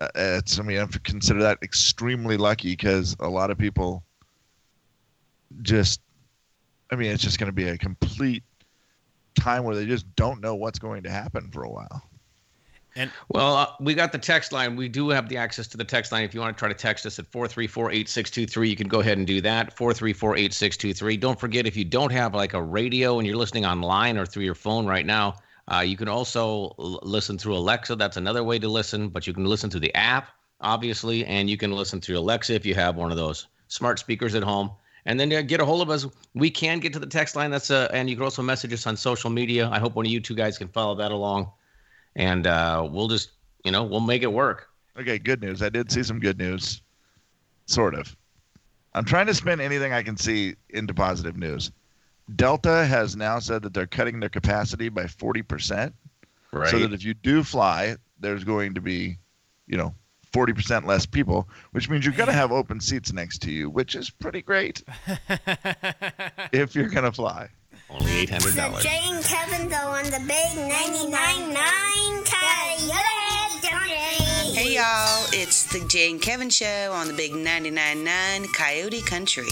uh, 0.00 0.08
it's. 0.14 0.58
I 0.58 0.62
mean, 0.62 0.76
I 0.76 0.80
have 0.80 0.90
to 0.92 1.00
consider 1.00 1.40
that 1.40 1.58
extremely 1.62 2.36
lucky 2.36 2.70
because 2.70 3.16
a 3.20 3.28
lot 3.28 3.50
of 3.50 3.58
people 3.58 4.04
just, 5.62 6.00
I 6.90 6.96
mean, 6.96 7.10
it's 7.10 7.22
just 7.22 7.38
going 7.38 7.48
to 7.48 7.52
be 7.52 7.68
a 7.68 7.78
complete 7.78 8.42
time 9.34 9.64
where 9.64 9.74
they 9.74 9.86
just 9.86 10.04
don't 10.16 10.40
know 10.40 10.54
what's 10.54 10.78
going 10.78 11.02
to 11.02 11.10
happen 11.10 11.50
for 11.50 11.62
a 11.62 11.70
while. 11.70 12.02
And 12.96 13.12
well, 13.28 13.54
uh, 13.54 13.66
we 13.80 13.94
got 13.94 14.10
the 14.10 14.18
text 14.18 14.50
line. 14.52 14.74
We 14.74 14.88
do 14.88 15.08
have 15.10 15.28
the 15.28 15.36
access 15.36 15.68
to 15.68 15.76
the 15.76 15.84
text 15.84 16.10
line. 16.10 16.24
If 16.24 16.34
you 16.34 16.40
want 16.40 16.56
to 16.56 16.58
try 16.58 16.68
to 16.68 16.74
text 16.74 17.06
us 17.06 17.18
at 17.18 17.26
434 17.26 17.92
8623, 17.92 18.68
you 18.68 18.76
can 18.76 18.88
go 18.88 19.00
ahead 19.00 19.18
and 19.18 19.26
do 19.26 19.40
that. 19.42 19.76
434 19.76 20.36
8623. 20.36 21.16
Don't 21.16 21.38
forget, 21.38 21.66
if 21.66 21.76
you 21.76 21.84
don't 21.84 22.10
have 22.10 22.34
like 22.34 22.54
a 22.54 22.62
radio 22.62 23.18
and 23.18 23.26
you're 23.26 23.36
listening 23.36 23.64
online 23.64 24.18
or 24.18 24.26
through 24.26 24.44
your 24.44 24.56
phone 24.56 24.86
right 24.86 25.06
now, 25.06 25.36
uh, 25.72 25.80
you 25.80 25.96
can 25.96 26.08
also 26.08 26.74
l- 26.78 27.00
listen 27.02 27.38
through 27.38 27.56
Alexa. 27.56 27.96
That's 27.96 28.16
another 28.16 28.44
way 28.44 28.58
to 28.58 28.68
listen, 28.68 29.08
but 29.08 29.26
you 29.26 29.32
can 29.32 29.44
listen 29.44 29.70
to 29.70 29.80
the 29.80 29.94
app, 29.94 30.28
obviously, 30.60 31.24
and 31.26 31.48
you 31.48 31.56
can 31.56 31.72
listen 31.72 32.00
through 32.00 32.18
Alexa 32.18 32.54
if 32.54 32.64
you 32.66 32.74
have 32.74 32.96
one 32.96 33.10
of 33.10 33.16
those 33.16 33.46
smart 33.68 33.98
speakers 33.98 34.34
at 34.34 34.42
home. 34.42 34.70
And 35.04 35.18
then 35.18 35.32
uh, 35.32 35.42
get 35.42 35.60
a 35.60 35.64
hold 35.64 35.82
of 35.82 35.90
us. 35.90 36.06
We 36.34 36.50
can 36.50 36.80
get 36.80 36.92
to 36.92 36.98
the 36.98 37.06
text 37.06 37.36
line. 37.36 37.50
That's 37.50 37.70
uh, 37.70 37.88
and 37.92 38.10
you 38.10 38.16
can 38.16 38.24
also 38.24 38.42
message 38.42 38.72
us 38.72 38.86
on 38.86 38.96
social 38.96 39.30
media. 39.30 39.68
I 39.70 39.78
hope 39.78 39.94
one 39.94 40.04
of 40.04 40.12
you 40.12 40.20
two 40.20 40.34
guys 40.34 40.58
can 40.58 40.68
follow 40.68 40.94
that 40.96 41.12
along 41.12 41.50
and 42.18 42.46
uh, 42.46 42.86
we'll 42.90 43.08
just 43.08 43.30
you 43.64 43.72
know 43.72 43.84
we'll 43.84 44.00
make 44.00 44.22
it 44.22 44.32
work. 44.32 44.68
Okay, 44.98 45.18
good 45.18 45.40
news. 45.40 45.62
I 45.62 45.68
did 45.68 45.90
see 45.90 46.02
some 46.02 46.20
good 46.20 46.38
news, 46.38 46.82
sort 47.66 47.94
of. 47.94 48.14
I'm 48.94 49.04
trying 49.04 49.26
to 49.26 49.34
spin 49.34 49.60
anything 49.60 49.92
I 49.92 50.02
can 50.02 50.16
see 50.16 50.56
into 50.70 50.92
positive 50.92 51.36
news. 51.36 51.70
Delta 52.34 52.84
has 52.84 53.16
now 53.16 53.38
said 53.38 53.62
that 53.62 53.72
they're 53.74 53.86
cutting 53.86 54.20
their 54.20 54.28
capacity 54.28 54.88
by 54.88 55.04
40%. 55.04 55.92
Right. 56.52 56.68
So 56.68 56.78
that 56.78 56.92
if 56.92 57.04
you 57.04 57.14
do 57.14 57.42
fly, 57.42 57.96
there's 58.20 58.44
going 58.44 58.74
to 58.74 58.80
be, 58.80 59.18
you 59.66 59.76
know, 59.76 59.94
40% 60.32 60.84
less 60.86 61.06
people, 61.06 61.48
which 61.72 61.88
means 61.88 62.04
you're 62.04 62.14
going 62.14 62.28
to 62.28 62.34
have 62.34 62.52
open 62.52 62.80
seats 62.80 63.12
next 63.12 63.38
to 63.42 63.50
you, 63.50 63.70
which 63.70 63.94
is 63.94 64.10
pretty 64.10 64.42
great 64.42 64.82
if 66.52 66.74
you're 66.74 66.88
going 66.88 67.04
to 67.04 67.12
fly. 67.12 67.48
Only 67.90 68.26
$800. 68.26 68.82
Jay 68.82 69.00
and 69.04 69.24
Kevin 69.24 69.68
though 69.68 69.76
on 69.76 70.04
the 70.04 70.22
big 70.26 70.58
99.9 70.58 71.54
Coyote. 72.26 73.18
Hey 74.54 74.74
y'all, 74.74 75.26
it's 75.32 75.72
the 75.72 75.86
Jay 75.88 76.10
and 76.10 76.20
Kevin 76.20 76.50
show 76.50 76.92
on 76.92 77.08
the 77.08 77.14
big 77.14 77.32
99.9 77.32 78.52
Coyote 78.52 79.00
Country. 79.02 79.48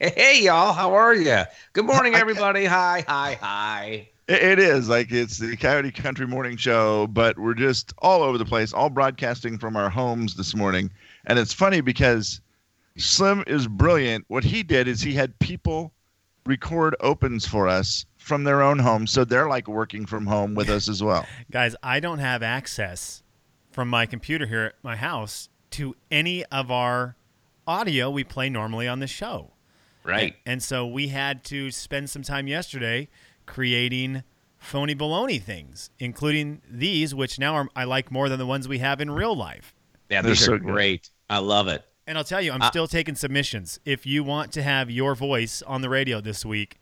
Hey, 0.00 0.12
hey, 0.16 0.42
y'all, 0.44 0.72
how 0.72 0.94
are 0.94 1.12
you? 1.12 1.42
Good 1.72 1.84
morning, 1.84 2.14
everybody. 2.14 2.64
Hi, 2.64 3.04
hi, 3.08 3.36
hi. 3.40 4.08
It, 4.28 4.42
it 4.42 4.58
is 4.60 4.88
like 4.88 5.10
it's 5.10 5.38
the 5.38 5.56
Coyote 5.56 5.90
Country 5.90 6.24
Morning 6.24 6.56
Show, 6.56 7.08
but 7.08 7.36
we're 7.36 7.54
just 7.54 7.92
all 7.98 8.22
over 8.22 8.38
the 8.38 8.44
place, 8.44 8.72
all 8.72 8.90
broadcasting 8.90 9.58
from 9.58 9.76
our 9.76 9.90
homes 9.90 10.36
this 10.36 10.54
morning. 10.54 10.92
And 11.26 11.36
it's 11.36 11.52
funny 11.52 11.80
because 11.80 12.40
Slim 12.96 13.42
is 13.48 13.66
brilliant. 13.66 14.24
What 14.28 14.44
he 14.44 14.62
did 14.62 14.86
is 14.86 15.00
he 15.00 15.14
had 15.14 15.36
people 15.40 15.92
record 16.46 16.94
opens 17.00 17.44
for 17.44 17.66
us 17.66 18.06
from 18.18 18.44
their 18.44 18.62
own 18.62 18.78
homes, 18.78 19.10
so 19.10 19.24
they're 19.24 19.48
like 19.48 19.66
working 19.66 20.06
from 20.06 20.26
home 20.26 20.54
with 20.54 20.68
us 20.68 20.88
as 20.88 21.02
well. 21.02 21.26
Guys, 21.50 21.74
I 21.82 21.98
don't 21.98 22.20
have 22.20 22.44
access 22.44 23.24
from 23.72 23.88
my 23.88 24.06
computer 24.06 24.46
here 24.46 24.62
at 24.62 24.74
my 24.80 24.94
house 24.94 25.48
to 25.70 25.96
any 26.08 26.44
of 26.44 26.70
our 26.70 27.16
audio 27.66 28.08
we 28.08 28.22
play 28.22 28.48
normally 28.48 28.86
on 28.86 29.00
the 29.00 29.08
show. 29.08 29.50
Right. 30.08 30.34
And 30.46 30.62
so 30.62 30.86
we 30.86 31.08
had 31.08 31.44
to 31.44 31.70
spend 31.70 32.08
some 32.10 32.22
time 32.22 32.48
yesterday 32.48 33.08
creating 33.46 34.22
phony 34.58 34.94
baloney 34.94 35.40
things, 35.40 35.90
including 35.98 36.62
these, 36.68 37.14
which 37.14 37.38
now 37.38 37.54
are, 37.54 37.68
I 37.76 37.84
like 37.84 38.10
more 38.10 38.28
than 38.28 38.38
the 38.38 38.46
ones 38.46 38.66
we 38.66 38.78
have 38.78 39.00
in 39.00 39.10
real 39.10 39.36
life. 39.36 39.74
Yeah, 40.08 40.22
They're 40.22 40.30
these 40.32 40.44
so 40.44 40.54
are 40.54 40.58
good. 40.58 40.66
great. 40.66 41.10
I 41.28 41.38
love 41.38 41.68
it. 41.68 41.84
And 42.06 42.16
I'll 42.16 42.24
tell 42.24 42.40
you, 42.40 42.52
I'm 42.52 42.62
Uh, 42.62 42.70
still 42.70 42.88
taking 42.88 43.14
submissions. 43.14 43.78
If 43.84 44.06
you 44.06 44.24
want 44.24 44.50
to 44.52 44.62
have 44.62 44.90
your 44.90 45.14
voice 45.14 45.60
on 45.62 45.82
the 45.82 45.90
radio 45.90 46.20
this 46.22 46.44
week, 46.44 46.78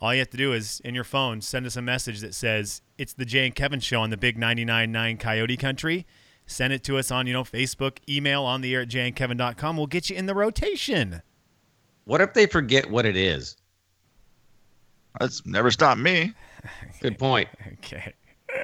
all 0.00 0.12
you 0.12 0.18
have 0.20 0.28
to 0.30 0.36
do 0.36 0.52
is 0.52 0.80
in 0.84 0.94
your 0.94 1.04
phone 1.04 1.40
send 1.40 1.64
us 1.64 1.76
a 1.76 1.82
message 1.82 2.20
that 2.20 2.34
says 2.34 2.82
it's 2.98 3.14
the 3.14 3.24
Jay 3.24 3.46
and 3.46 3.54
Kevin 3.54 3.80
show 3.80 4.02
on 4.02 4.10
the 4.10 4.18
big 4.18 4.36
99.9 4.38 5.18
Coyote 5.18 5.56
Country. 5.56 6.06
Send 6.46 6.72
it 6.74 6.84
to 6.84 6.98
us 6.98 7.10
on, 7.10 7.26
you 7.26 7.32
know, 7.32 7.42
Facebook, 7.44 7.98
email 8.08 8.42
on 8.44 8.60
the 8.60 8.74
air 8.74 8.82
at 8.82 8.88
jayandkevin.com. 8.88 9.76
We'll 9.78 9.86
get 9.86 10.10
you 10.10 10.16
in 10.16 10.26
the 10.26 10.34
rotation. 10.34 11.22
What 12.06 12.20
if 12.20 12.32
they 12.34 12.46
forget 12.46 12.88
what 12.90 13.04
it 13.04 13.16
is? 13.16 13.56
That's 15.20 15.44
never 15.44 15.70
stopped 15.70 16.00
me. 16.00 16.32
Good 17.00 17.18
point. 17.18 17.48
Okay. 17.84 18.14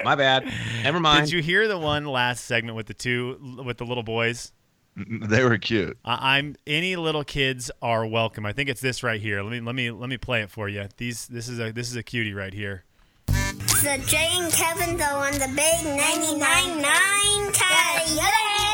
My 0.05 0.15
bad. 0.15 0.51
Never 0.85 0.99
mind. 1.01 1.27
Did 1.27 1.33
you 1.33 1.43
hear 1.43 1.69
the 1.69 1.77
one 1.79 2.07
last 2.07 2.45
segment 2.47 2.77
with 2.77 2.87
the 2.87 2.95
two 2.95 3.61
with 3.65 3.77
the 3.79 3.85
little 3.85 4.03
boys? 4.03 4.53
They 4.97 5.43
were 5.45 5.59
cute. 5.59 5.97
I- 6.05 6.37
I'm 6.39 6.57
any 6.67 6.97
little 6.97 7.25
kids 7.25 7.71
are 7.81 8.07
welcome. 8.07 8.45
I 8.47 8.53
think 8.53 8.69
it's 8.69 8.81
this 8.81 9.03
right 9.03 9.21
here. 9.21 9.43
Let 9.43 9.51
me 9.53 9.61
let 9.61 9.75
me 9.75 9.91
let 9.91 10.09
me 10.09 10.17
play 10.19 10.43
it 10.43 10.51
for 10.51 10.69
you. 10.69 10.87
These 10.97 11.27
this 11.29 11.49
is 11.49 11.59
a 11.61 11.73
this 11.73 11.89
is 11.91 11.97
a 11.97 12.03
cutie 12.03 12.33
right 12.35 12.53
here. 12.55 12.85
The 13.27 14.03
Jay 14.07 14.29
and 14.33 14.53
Kevin 14.53 14.97
though 14.97 15.05
on 15.19 15.33
the 15.33 15.49
big 15.55 15.85
99.9 15.85 17.53
Coyote. 17.55 18.72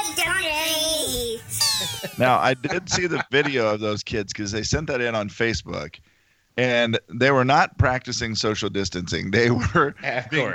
Now, 2.18 2.38
I 2.38 2.54
did 2.54 2.90
see 2.90 3.06
the 3.06 3.24
video 3.30 3.72
of 3.72 3.80
those 3.80 4.02
kids 4.02 4.32
because 4.32 4.52
they 4.52 4.62
sent 4.62 4.86
that 4.88 5.00
in 5.00 5.14
on 5.14 5.28
Facebook, 5.28 5.98
and 6.56 6.98
they 7.08 7.30
were 7.30 7.44
not 7.44 7.78
practicing 7.78 8.34
social 8.34 8.68
distancing. 8.68 9.30
They 9.30 9.50
were 9.74 9.94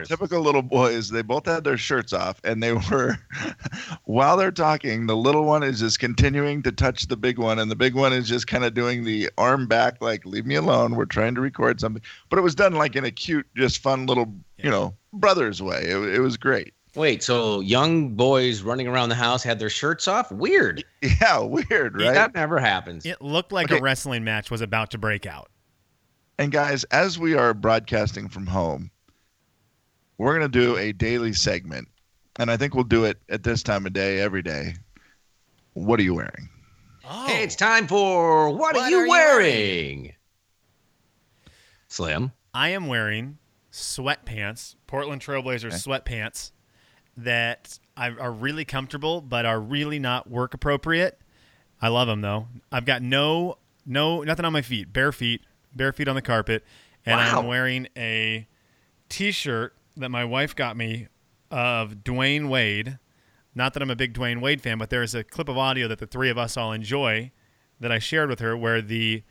typical 0.06 0.42
little 0.42 0.62
boys. 0.62 1.10
They 1.10 1.22
both 1.22 1.46
had 1.46 1.64
their 1.64 1.78
shirts 1.78 2.12
off, 2.12 2.42
and 2.44 2.62
they 2.62 2.74
were, 2.74 3.18
while 4.04 4.36
they're 4.36 4.52
talking, 4.52 5.08
the 5.08 5.16
little 5.16 5.46
one 5.46 5.64
is 5.64 5.80
just 5.80 6.00
continuing 6.00 6.62
to 6.64 6.72
touch 6.74 7.08
the 7.08 7.18
big 7.18 7.38
one, 7.40 7.58
and 7.58 7.72
the 7.72 7.76
big 7.76 7.96
one 7.96 8.12
is 8.12 8.28
just 8.28 8.48
kind 8.48 8.66
of 8.66 8.74
doing 8.74 9.06
the 9.06 9.30
arm 9.38 9.66
back, 9.66 10.02
like, 10.02 10.26
leave 10.26 10.46
me 10.46 10.56
alone. 10.56 10.96
We're 10.96 11.06
trying 11.06 11.36
to 11.36 11.42
record 11.42 11.80
something. 11.80 12.04
But 12.30 12.38
it 12.38 12.44
was 12.44 12.56
done 12.56 12.74
like 12.74 12.98
in 12.98 13.06
a 13.06 13.12
cute, 13.12 13.48
just 13.56 13.82
fun 13.82 14.06
little, 14.06 14.34
you 14.58 14.70
know, 14.70 14.94
brothers 15.14 15.62
way. 15.62 15.84
It, 15.86 15.98
it 16.16 16.20
was 16.20 16.36
great. 16.36 16.74
Wait, 16.96 17.24
so 17.24 17.60
young 17.62 18.10
boys 18.10 18.62
running 18.62 18.88
around 18.88 19.10
the 19.10 19.16
house 19.16 19.42
had 19.44 19.58
their 19.58 19.70
shirts 19.70 20.08
off? 20.08 20.32
Weird. 20.32 20.84
Yeah, 21.22 21.40
weird, 21.40 22.00
right? 22.00 22.14
That 22.14 22.34
never 22.34 22.60
happens. 22.60 23.06
It 23.06 23.22
looked 23.22 23.52
like 23.52 23.70
Okay. 23.70 23.80
a 23.80 23.82
wrestling 23.82 24.24
match 24.24 24.50
was 24.50 24.62
about 24.62 24.92
to 24.92 24.98
break 24.98 25.26
out. 25.26 25.50
And 26.38 26.50
guys, 26.52 26.84
as 26.86 27.20
we 27.20 27.34
are 27.36 27.54
broadcasting 27.54 28.30
from 28.30 28.48
home, 28.48 28.90
we're 30.18 30.38
going 30.38 30.50
to 30.50 30.60
do 30.60 30.78
a 30.78 30.94
daily 30.94 31.34
segment. 31.34 31.90
And 32.38 32.50
I 32.50 32.56
think 32.58 32.74
we'll 32.74 32.84
do 32.86 33.04
it 33.06 33.18
at 33.30 33.44
this 33.44 33.64
time 33.64 33.86
of 33.86 33.92
day 33.94 34.20
every 34.22 34.42
day. 34.42 34.76
What 35.74 36.00
are 36.00 36.04
you 36.04 36.14
wearing? 36.14 36.50
Oh, 37.10 37.28
Hey, 37.28 37.44
it's 37.44 37.56
time 37.56 37.86
for 37.88 38.50
what, 38.50 38.76
What 38.76 38.78
are 38.78 38.90
you 38.90 38.98
are 39.00 39.04
you 39.06 39.10
wearing? 39.10 40.14
Slim. 41.90 42.32
I 42.54 42.70
am 42.70 42.88
wearing 42.88 43.38
sweatpants, 43.72 44.76
Portland 44.88 45.22
Trailblazers 45.22 45.74
sweatpants 45.86 46.52
that 47.18 47.80
I- 47.96 48.10
are 48.12 48.32
really 48.32 48.66
comfortable 48.66 49.22
but 49.22 49.46
are 49.46 49.60
really 49.60 50.00
not 50.00 50.30
work 50.30 50.54
appropriate. 50.54 51.20
I 51.82 51.90
love 51.90 52.08
them 52.08 52.22
though. 52.22 52.48
I've 52.72 52.86
got 52.86 53.02
no 53.02 53.58
no 53.86 54.22
nothing 54.24 54.46
on 54.46 54.54
my 54.54 54.62
feet, 54.62 54.94
bare 54.94 55.12
feet, 55.12 55.42
bare 55.76 55.92
feet 55.94 56.08
on 56.08 56.16
the 56.16 56.22
carpet, 56.22 56.64
and 57.06 57.18
Wow. 57.18 57.40
I'm 57.40 57.48
wearing 57.48 57.88
a 57.98 58.48
t-shirt 59.10 59.76
that 59.98 60.10
my 60.10 60.24
wife 60.26 60.56
got 60.56 60.76
me 60.78 61.08
of 61.52 61.98
Dwyane 62.04 62.48
Wade. 62.50 62.98
Not 63.54 63.74
that 63.74 63.84
I'm 63.84 63.92
a 63.92 63.96
big 63.96 64.14
Dwyane 64.14 64.42
Wade 64.42 64.62
fan, 64.62 64.78
but 64.80 64.90
there's 64.90 65.14
a 65.14 65.24
clip 65.24 65.48
of 65.50 65.58
audio 65.58 65.88
that 65.88 66.00
the 66.00 66.08
three 66.08 66.30
of 66.30 66.38
us 66.38 66.58
all 66.58 66.72
enjoy 66.72 67.32
that 67.80 67.92
I 67.92 68.00
shared 68.00 68.30
with 68.30 68.40
her 68.40 68.58
where 68.58 68.82
the 68.82 69.22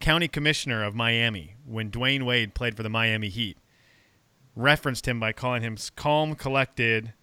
county 0.00 0.28
commissioner 0.28 0.82
of 0.84 0.94
Miami, 0.94 1.54
when 1.64 1.90
Dwyane 1.90 2.24
Wade 2.24 2.54
played 2.54 2.76
for 2.76 2.82
the 2.82 2.90
Miami 2.90 3.28
Heat, 3.28 3.56
referenced 4.54 5.06
him 5.08 5.18
by 5.20 5.32
calling 5.32 5.62
him 5.62 5.78
calm, 5.96 6.34
collected, 6.34 7.14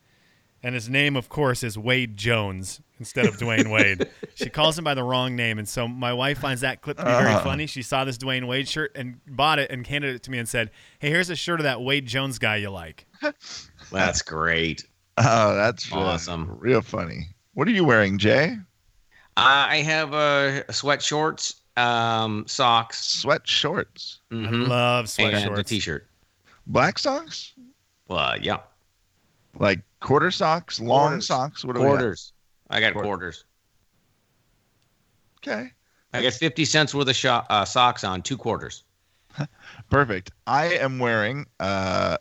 and 0.64 0.76
his 0.76 0.90
name, 0.90 1.16
of 1.16 1.30
course, 1.30 1.64
is 1.64 1.78
Wade 1.78 2.18
Jones 2.18 2.82
instead 3.00 3.26
of 3.26 3.38
Dwyane 3.38 3.72
Wade. 3.72 4.10
she 4.36 4.50
calls 4.50 4.78
him 4.78 4.84
by 4.84 4.94
the 4.94 5.04
wrong 5.04 5.36
name, 5.36 5.58
and 5.60 5.68
so 5.68 5.88
my 5.88 6.12
wife 6.14 6.40
finds 6.40 6.62
that 6.62 6.82
clip 6.82 6.98
to 6.98 7.04
be 7.06 7.10
very 7.12 7.34
funny. 7.44 7.66
She 7.66 7.82
saw 7.82 8.04
this 8.06 8.18
Dwyane 8.18 8.48
Wade 8.48 8.68
shirt 8.68 8.92
and 8.96 9.20
bought 9.28 9.60
it 9.60 9.72
and 9.72 9.86
handed 9.88 10.16
it 10.16 10.24
to 10.24 10.32
me 10.32 10.38
and 10.38 10.48
said, 10.50 10.72
"Hey, 11.00 11.10
here's 11.10 11.30
a 11.30 11.36
shirt 11.36 11.60
of 11.60 11.64
that 11.64 11.82
Wade 11.82 12.06
Jones 12.06 12.40
guy 12.40 12.58
you 12.58 12.70
like." 12.70 13.06
That's 13.92 14.22
great. 14.22 14.84
Oh, 15.22 15.54
that's 15.54 15.92
uh, 15.92 15.98
Awesome. 15.98 16.56
real 16.60 16.82
funny. 16.82 17.28
What 17.54 17.68
are 17.68 17.72
you 17.72 17.84
wearing, 17.84 18.20
Jay? 18.20 18.56
I 19.36 19.78
have 19.82 20.14
uh, 20.14 20.72
sweat 20.72 21.02
shorts, 21.02 21.56
um, 21.76 22.46
socks, 22.48 23.04
Sweat 23.06 23.46
shorts. 23.46 24.20
mhm, 24.32 24.66
Love 24.70 25.10
sweat 25.10 25.34
and 25.34 25.44
a 25.44 25.46
shorts. 25.56 25.70
t-shirt. 25.70 26.08
Black 26.68 26.98
socks? 27.00 27.52
Well, 28.08 28.38
yeah, 28.40 28.60
Like 29.58 29.82
quarter 30.00 30.32
socks, 30.32 30.80
long 30.80 31.08
Quarters. 31.10 31.28
socks? 31.28 31.66
What 31.66 31.76
do 31.76 31.82
we 31.82 31.88
quarters. 31.88 32.34
I 32.70 32.80
got 32.80 32.94
Quarter. 32.94 33.08
quarters. 33.08 33.46
Okay. 35.38 35.72
I 36.14 36.22
got 36.24 36.34
fifty 36.34 36.66
cents 36.66 36.94
worth 36.94 37.08
of 37.08 37.16
sho- 37.16 37.44
uh, 37.50 37.66
socks 37.66 38.04
on 38.04 38.22
two 38.22 38.38
quarters. 38.38 38.84
Perfect. 39.90 40.32
I 40.48 40.66
am 40.74 41.00
wearing 41.00 41.46
uh, 41.60 42.18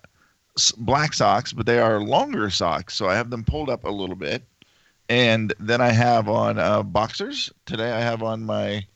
black 0.78 1.14
socks, 1.14 1.52
but 1.52 1.66
they 1.66 1.78
are 1.78 2.00
longer 2.00 2.50
socks, 2.50 2.94
so 2.94 3.08
I 3.08 3.14
have 3.14 3.30
them 3.30 3.44
pulled 3.44 3.70
up 3.70 3.84
a 3.84 3.90
little 3.90 4.16
bit. 4.16 4.42
And 5.08 5.54
then 5.58 5.80
I 5.80 5.88
have 5.88 6.28
on 6.28 6.58
uh, 6.58 6.82
boxers. 6.82 7.50
Today 7.64 7.92
I 7.92 8.00
have 8.00 8.22
on 8.22 8.44
my 8.44 8.86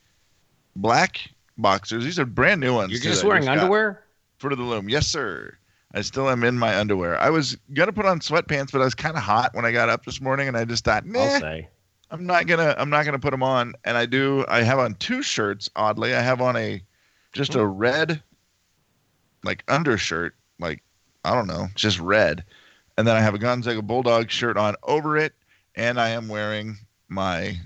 black 0.76 1.30
boxers. 1.56 2.04
These 2.04 2.18
are 2.18 2.26
brand 2.26 2.60
new 2.60 2.74
ones. 2.74 2.92
You're 2.92 3.00
just 3.00 3.24
wearing 3.24 3.48
underwear. 3.48 4.04
Fruit 4.38 4.52
of 4.52 4.58
the 4.58 4.64
Loom. 4.64 4.88
Yes, 4.90 5.06
sir. 5.06 5.56
I 5.94 6.00
still 6.00 6.30
am 6.30 6.42
in 6.44 6.58
my 6.58 6.78
underwear. 6.78 7.18
I 7.20 7.30
was 7.30 7.56
gonna 7.74 7.92
put 7.92 8.06
on 8.06 8.20
sweatpants, 8.20 8.72
but 8.72 8.80
I 8.80 8.84
was 8.84 8.94
kind 8.94 9.16
of 9.16 9.22
hot 9.22 9.54
when 9.54 9.64
I 9.64 9.72
got 9.72 9.88
up 9.88 10.04
this 10.04 10.20
morning, 10.20 10.48
and 10.48 10.56
I 10.56 10.64
just 10.64 10.84
thought, 10.84 11.04
I'll 11.04 11.12
nah, 11.12 11.38
say. 11.38 11.68
I'm 12.10 12.26
not 12.26 12.46
gonna 12.46 12.74
I'm 12.78 12.90
not 12.90 13.04
gonna 13.04 13.18
put 13.18 13.30
them 13.30 13.42
on. 13.42 13.74
And 13.84 13.96
I 13.96 14.06
do. 14.06 14.44
I 14.48 14.62
have 14.62 14.78
on 14.78 14.94
two 14.94 15.22
shirts. 15.22 15.70
Oddly, 15.76 16.14
I 16.14 16.20
have 16.20 16.40
on 16.40 16.56
a 16.56 16.82
just 17.32 17.54
a 17.54 17.64
red 17.64 18.22
like 19.44 19.64
undershirt, 19.68 20.34
like 20.58 20.82
I 21.24 21.34
don't 21.34 21.46
know, 21.46 21.68
just 21.74 21.98
red, 21.98 22.44
and 22.96 23.06
then 23.06 23.16
I 23.16 23.20
have 23.20 23.34
a 23.34 23.38
Gonzaga 23.38 23.82
Bulldog 23.82 24.30
shirt 24.30 24.56
on 24.56 24.76
over 24.82 25.16
it, 25.16 25.32
and 25.74 26.00
I 26.00 26.10
am 26.10 26.28
wearing 26.28 26.76
my 27.08 27.58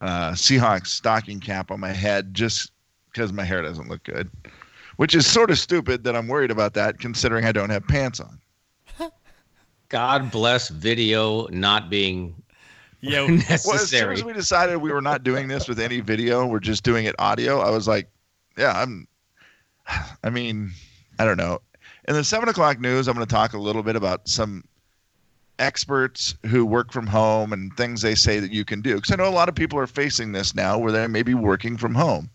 uh, 0.00 0.32
Seahawks 0.32 0.88
stocking 0.88 1.40
cap 1.40 1.70
on 1.70 1.80
my 1.80 1.92
head 1.92 2.34
just 2.34 2.72
because 3.12 3.32
my 3.32 3.44
hair 3.44 3.62
doesn't 3.62 3.88
look 3.88 4.02
good, 4.04 4.30
which 4.98 5.14
is 5.14 5.26
sort 5.26 5.50
of 5.50 5.58
stupid 5.58 6.04
that 6.04 6.14
I'm 6.14 6.28
worried 6.28 6.50
about 6.50 6.74
that 6.74 6.98
considering 6.98 7.44
I 7.44 7.52
don't 7.52 7.70
have 7.70 7.86
pants 7.86 8.20
on. 8.20 8.40
God 9.88 10.30
bless 10.30 10.68
video 10.68 11.46
not 11.48 11.88
being 11.88 12.34
Yo, 13.00 13.26
Well, 13.26 13.40
as 13.74 13.90
soon 13.90 14.12
as 14.12 14.24
we 14.24 14.32
decided 14.32 14.78
we 14.78 14.90
were 14.90 15.00
not 15.00 15.22
doing 15.22 15.46
this 15.46 15.68
with 15.68 15.78
any 15.78 16.00
video, 16.00 16.46
we're 16.46 16.58
just 16.58 16.82
doing 16.82 17.04
it 17.04 17.14
audio. 17.18 17.60
I 17.60 17.70
was 17.70 17.86
like, 17.86 18.10
yeah, 18.56 18.72
I'm. 18.72 19.06
I 20.24 20.30
mean, 20.30 20.72
I 21.18 21.24
don't 21.24 21.36
know. 21.36 21.60
In 22.08 22.14
the 22.14 22.24
seven 22.24 22.48
o'clock 22.48 22.80
news, 22.80 23.06
I'm 23.06 23.14
going 23.14 23.26
to 23.26 23.32
talk 23.32 23.52
a 23.52 23.58
little 23.58 23.82
bit 23.82 23.94
about 23.94 24.28
some 24.28 24.64
experts 25.58 26.34
who 26.46 26.66
work 26.66 26.92
from 26.92 27.06
home 27.06 27.52
and 27.52 27.74
things 27.76 28.02
they 28.02 28.14
say 28.14 28.40
that 28.40 28.52
you 28.52 28.64
can 28.64 28.80
do. 28.80 28.96
Because 28.96 29.12
I 29.12 29.16
know 29.16 29.28
a 29.28 29.30
lot 29.30 29.48
of 29.48 29.54
people 29.54 29.78
are 29.78 29.86
facing 29.86 30.32
this 30.32 30.54
now 30.54 30.76
where 30.76 30.92
they 30.92 31.06
may 31.06 31.22
be 31.22 31.34
working 31.34 31.76
from 31.76 31.94
home. 31.94 32.30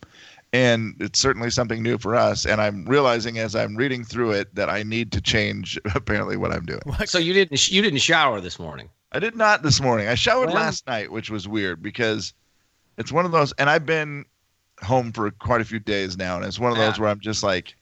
And 0.53 0.95
it's 0.99 1.19
certainly 1.19 1.49
something 1.49 1.81
new 1.81 1.97
for 1.97 2.15
us. 2.15 2.45
And 2.45 2.61
I'm 2.61 2.85
realizing 2.85 3.39
as 3.39 3.55
I'm 3.55 3.75
reading 3.75 4.03
through 4.03 4.31
it 4.33 4.53
that 4.53 4.69
I 4.69 4.83
need 4.83 5.11
to 5.13 5.21
change 5.21 5.79
apparently 5.95 6.37
what 6.37 6.53
I'm 6.53 6.65
doing. 6.65 6.81
So 7.05 7.17
you 7.17 7.33
didn't 7.33 7.69
you 7.71 7.81
didn't 7.81 7.99
shower 7.99 8.39
this 8.39 8.59
morning. 8.59 8.89
I 9.11 9.19
did 9.19 9.35
not 9.35 9.63
this 9.63 9.81
morning. 9.81 10.07
I 10.07 10.15
showered 10.15 10.47
Well- 10.47 10.55
last 10.55 10.87
night, 10.87 11.11
which 11.11 11.29
was 11.29 11.47
weird 11.47 11.81
because 11.81 12.33
it's 12.97 13.11
one 13.11 13.25
of 13.25 13.31
those, 13.31 13.51
and 13.53 13.69
I've 13.69 13.85
been 13.85 14.25
home 14.83 15.11
for 15.11 15.29
quite 15.31 15.61
a 15.61 15.65
few 15.65 15.79
days 15.79 16.17
now, 16.17 16.35
and 16.37 16.45
it's 16.45 16.59
one 16.59 16.71
of 16.71 16.77
those 16.77 16.97
Yeah. 16.97 17.01
where 17.01 17.09
I'm 17.09 17.19
just 17.19 17.41
like, 17.41 17.75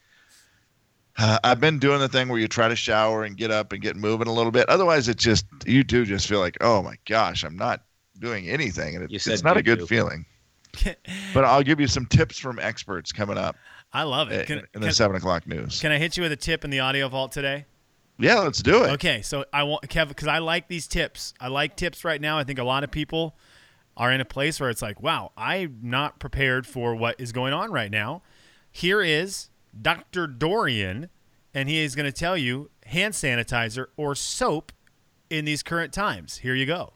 uh, 1.18 1.40
I've 1.44 1.60
been 1.60 1.80
doing 1.80 2.00
the 2.00 2.08
thing 2.08 2.30
where 2.30 2.40
you 2.40 2.48
try 2.48 2.68
to 2.70 2.76
shower 2.76 3.24
and 3.24 3.36
get 3.36 3.52
up 3.52 3.74
and 3.74 3.82
get 3.82 3.96
moving 3.98 4.28
a 4.28 4.34
little 4.34 4.52
bit. 4.52 4.70
Otherwise, 4.70 5.10
it 5.10 5.18
just 5.18 5.46
you 5.66 5.84
do 5.84 6.06
just 6.06 6.28
feel 6.28 6.40
like, 6.40 6.58
oh 6.62 6.82
my 6.82 6.96
gosh, 7.06 7.44
I'm 7.44 7.58
not 7.58 7.82
doing 8.20 8.48
anything, 8.48 8.96
and 8.96 9.04
it, 9.04 9.12
it's 9.28 9.44
not 9.44 9.58
a 9.58 9.64
good 9.64 9.80
do. 9.80 9.88
feeling. 9.88 10.26
But 11.34 11.46
I'll 11.46 11.64
give 11.64 11.80
you 11.80 11.88
some 11.88 12.06
tips 12.06 12.38
from 12.38 12.60
experts 12.60 13.12
coming 13.12 13.38
up 13.38 13.56
I 13.94 14.04
love 14.04 14.32
it. 14.32 14.48
Can, 14.48 14.60
in, 14.60 14.68
in 14.76 14.82
the 14.82 14.88
can- 14.88 14.96
seven 14.96 15.18
o'clock 15.18 15.48
news. 15.48 15.80
can 15.82 15.92
I 15.92 15.98
hit 15.98 16.16
you 16.18 16.24
with 16.24 16.32
a 16.32 16.38
tip 16.38 16.64
in 16.64 16.70
the 16.70 16.80
audio 16.80 17.10
vault 17.10 17.32
today? 17.32 17.66
Yeah, 18.18 18.40
let's 18.40 18.62
do 18.62 18.84
it. 18.84 18.92
Okay, 18.92 19.22
so 19.22 19.46
I 19.52 19.64
want 19.64 19.84
Kev 19.90 20.08
because 20.10 20.28
I 20.28 20.38
like 20.38 20.68
these 20.68 20.88
tips. 20.88 21.34
I 21.40 21.48
like 21.48 21.76
tips 21.76 22.06
right 22.06 22.22
now. 22.22 22.38
I 22.38 22.44
think 22.44 22.60
a 22.60 22.64
lot 22.64 22.84
of 22.84 22.92
people 22.92 23.36
are 23.98 24.12
in 24.12 24.22
a 24.22 24.26
place 24.26 24.60
where 24.60 24.70
it's 24.70 24.82
like, 24.82 25.02
wow, 25.02 25.32
I'm 25.36 25.80
not 25.82 26.20
prepared 26.20 26.68
for 26.68 26.96
what 26.96 27.20
is 27.20 27.32
going 27.32 27.54
on 27.54 27.72
right 27.72 27.92
now. 27.92 28.22
Here 28.72 29.02
is 29.02 29.50
Dr. 29.80 30.28
Dorian, 30.28 31.10
and 31.54 31.68
he 31.68 31.80
is 31.80 31.96
going 31.96 32.06
to 32.06 32.12
tell 32.12 32.38
you 32.38 32.70
hand 32.86 33.16
sanitizer 33.16 33.88
or 33.98 34.14
soap 34.14 34.72
in 35.30 35.46
these 35.46 35.64
current 35.64 35.92
times. 35.92 36.38
Here 36.38 36.56
you 36.56 36.66
go. 36.66 36.94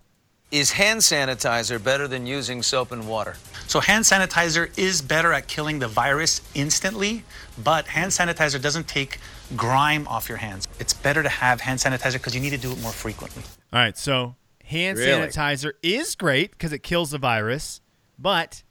Is 0.52 0.72
hand 0.72 1.02
sanitizer 1.02 1.84
better 1.84 2.08
than 2.08 2.25
using 2.28 2.62
soap 2.62 2.92
and 2.92 3.08
water? 3.08 3.36
So 3.68 3.80
hand 3.80 4.06
sanitizer 4.06 4.70
is 4.78 5.02
better 5.02 5.34
at 5.34 5.48
killing 5.48 5.80
the 5.80 5.88
virus 5.88 6.40
instantly, 6.54 7.24
but 7.64 7.88
hand 7.88 8.12
sanitizer 8.12 8.62
doesn't 8.62 8.88
take 8.88 9.20
grime 9.58 10.08
off 10.08 10.30
your 10.30 10.38
hands. 10.38 10.68
It's 10.80 10.94
better 10.94 11.24
to 11.24 11.30
have 11.30 11.62
hand 11.62 11.80
sanitizer 11.80 12.14
because 12.14 12.36
you 12.36 12.42
need 12.42 12.52
to 12.52 12.58
do 12.58 12.72
it 12.72 12.82
more 12.82 12.92
frequently. 12.92 13.42
All 13.74 13.80
right, 13.80 13.98
so 13.98 14.36
hand 14.64 15.00
Really? 15.00 15.27
sanitizer 15.27 15.74
is 15.81 16.16
great 16.16 16.51
because 16.51 16.72
it 16.72 16.84
kills 16.84 17.12
the 17.12 17.18
virus, 17.18 17.81
but 18.18 18.62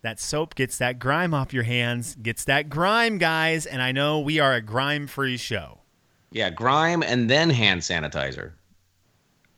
that 0.00 0.18
soap 0.18 0.54
gets 0.54 0.78
that 0.78 0.98
grime 0.98 1.34
off 1.34 1.52
your 1.52 1.64
hands, 1.64 2.16
gets 2.16 2.44
that 2.46 2.70
grime, 2.70 3.18
guys. 3.18 3.66
And 3.66 3.82
I 3.82 3.92
know 3.92 4.18
we 4.18 4.38
are 4.40 4.54
a 4.54 4.62
grime-free 4.62 5.36
show. 5.36 5.80
Yeah, 6.32 6.50
grime 6.50 7.02
and 7.02 7.28
then 7.28 7.50
hand 7.50 7.82
sanitizer. 7.82 8.52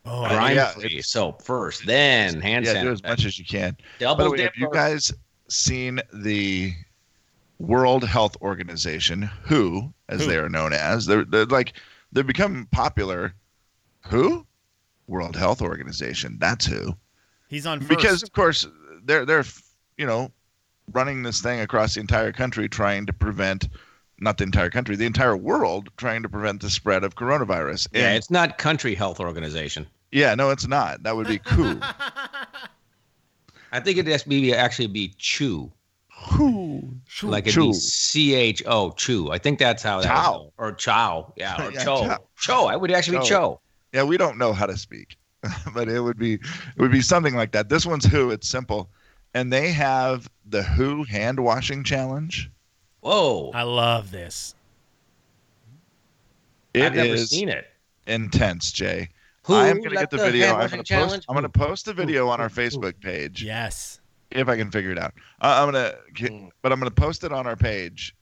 Oh, 0.07 0.27
Grime 0.29 0.57
yeah, 0.57 0.71
free 0.71 1.03
soap 1.03 1.43
first, 1.43 1.85
then 1.87 2.41
hand 2.41 2.65
yeah, 2.65 2.75
sanitizer. 2.75 2.83
do 2.83 2.93
as 2.93 3.03
much 3.03 3.25
as 3.27 3.39
you 3.39 3.45
can. 3.45 3.77
Double 3.99 4.17
By 4.17 4.25
the 4.25 4.31
way, 4.31 4.43
have 4.43 4.57
you 4.57 4.71
guys 4.73 5.13
seen 5.49 6.01
the 6.13 6.73
World 7.59 8.05
Health 8.05 8.37
Organization, 8.41 9.23
WHO, 9.45 9.93
as 10.09 10.23
Who? 10.23 10.27
they 10.27 10.39
are 10.39 10.49
known 10.49 10.73
as? 10.73 11.05
They're, 11.05 11.25
they're 11.25 11.45
like 11.45 11.75
they've 12.13 12.27
become 12.27 12.67
popular. 12.73 13.35
Who? 14.07 14.47
World 15.07 15.37
Health 15.37 15.61
Organization. 15.61 16.39
That's 16.41 16.65
who. 16.65 16.95
he's 17.49 17.67
on 17.67 17.81
first. 17.81 17.89
Because 17.91 18.23
of 18.23 18.33
course 18.33 18.67
they're 19.05 19.27
they're 19.27 19.45
you 19.99 20.07
know 20.07 20.31
running 20.93 21.23
this 21.23 21.41
thing 21.43 21.61
across 21.61 21.95
the 21.95 22.01
entire 22.01 22.33
country, 22.33 22.69
trying 22.69 23.07
to 23.07 23.13
prevent 23.13 23.69
not 24.21 24.39
the 24.39 24.45
entire 24.45 24.71
country, 24.71 24.97
the 24.97 25.07
entire 25.07 25.37
world, 25.37 25.89
trying 25.97 26.23
to 26.23 26.29
prevent 26.29 26.61
the 26.63 26.71
spread 26.71 27.05
of 27.05 27.15
coronavirus. 27.15 27.89
yeah, 27.93 28.13
it's 28.13 28.31
not 28.31 28.59
Country 28.59 28.95
Health 28.95 29.19
Organization. 29.21 29.87
yeah, 30.13 30.35
no, 30.35 30.51
it's 30.51 30.67
not. 30.67 31.03
That 31.03 31.17
would 31.17 31.27
be 31.29 31.39
cool. 31.39 31.79
I 33.73 33.81
think 33.81 33.99
it 33.99 34.07
has 34.09 34.25
to 34.25 34.29
be 34.29 34.53
actually 34.55 34.89
be 34.89 35.15
Chew. 35.17 35.71
Who? 36.33 36.83
Like 37.23 37.45
it'd 37.45 37.55
Chew. 37.55 37.69
be 37.69 37.73
C 37.75 38.35
H 38.35 38.63
O 38.67 38.91
Chew. 38.93 39.31
I 39.31 39.39
think 39.39 39.59
that's 39.59 39.83
how 39.83 40.01
that 40.01 40.07
Chow. 40.09 40.53
or 40.59 40.73
Chow. 40.73 41.33
Yeah, 41.37 41.67
or 41.67 41.73
Yeah, 41.73 41.85
Cho. 41.85 42.07
chow. 42.07 42.19
Cho. 42.37 42.67
I 42.67 42.77
would 42.77 42.91
actually 42.91 43.19
be 43.19 43.25
Cho. 43.25 43.29
Cho. 43.29 43.61
Yeah, 43.93 44.03
we 44.05 44.17
don't 44.17 44.39
know 44.39 44.53
how 44.53 44.67
to 44.67 44.77
speak, 44.77 45.17
but 45.75 45.89
it 45.89 46.01
would 46.01 46.19
be 46.19 46.35
it 46.35 46.41
would 46.79 46.93
be 46.93 47.01
something 47.01 47.35
like 47.35 47.53
that. 47.53 47.69
This 47.69 47.87
one's 47.87 48.05
Who. 48.05 48.31
It's 48.31 48.49
simple, 48.49 48.91
and 49.35 49.53
they 49.53 49.71
have 49.73 50.29
the 50.47 50.63
Who 50.63 51.05
hand 51.05 51.41
washing 51.41 51.85
challenge. 51.85 52.51
Whoa. 53.01 53.51
I 53.55 53.63
love 53.63 54.11
this. 54.11 54.55
It 56.75 56.85
I've 56.85 56.95
never 56.95 57.15
is 57.15 57.31
seen 57.31 57.49
it. 57.49 57.67
intense, 58.07 58.71
Jay. 58.73 59.09
Who 59.45 59.55
I 59.55 59.69
am 59.69 59.79
going 59.79 59.91
to 59.91 59.97
get 59.97 60.11
the 60.11 60.19
the 60.19 60.25
video. 60.25 60.55
I'm 60.55 60.69
going 60.71 60.85
to 60.85 60.95
post. 60.95 61.25
I'm 61.29 61.35
going 61.35 61.43
to 61.43 61.49
post 61.49 61.87
the 61.87 61.95
video 61.95 62.29
on 62.29 62.41
our 62.41 62.49
Facebook 62.51 63.01
page 63.01 63.43
Yes. 63.43 64.01
if 64.31 64.49
I 64.49 64.57
can 64.57 64.71
figure 64.71 64.91
it 64.93 64.99
out. 64.99 65.13
Uh, 65.41 65.65
I'm 65.67 65.73
going 65.73 65.93
to, 66.15 66.51
but 66.63 66.73
I'm 66.73 66.79
going 66.79 66.91
to 66.91 66.95
post 66.95 67.25
it 67.25 67.33
on 67.33 67.47
our 67.47 67.57
page. 67.57 68.15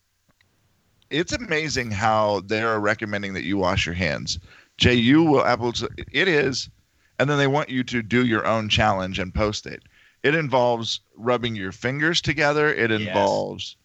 It's 1.11 1.33
amazing 1.33 1.91
how 1.91 2.41
they 2.47 2.63
are 2.63 2.81
recommending 2.81 3.35
that 3.35 3.43
you 3.45 3.57
wash 3.59 3.85
your 3.85 3.95
hands. 3.95 4.39
Jay, 4.77 4.95
you 4.95 5.25
will 5.25 5.45
absolutely. 5.45 6.05
It 6.13 6.29
is, 6.29 6.71
and 7.19 7.29
then 7.29 7.37
they 7.39 7.47
want 7.49 7.69
you 7.69 7.83
to 7.85 8.03
do 8.03 8.25
your 8.25 8.47
own 8.47 8.69
challenge 8.69 9.19
and 9.19 9.35
post 9.35 9.67
it. 9.67 9.83
It 10.23 10.35
involves 10.35 11.01
rubbing 11.17 11.57
your 11.57 11.73
fingers 11.73 12.21
together. 12.21 12.73
It 12.73 12.91
Yes. 12.91 13.01
involves, 13.09 13.77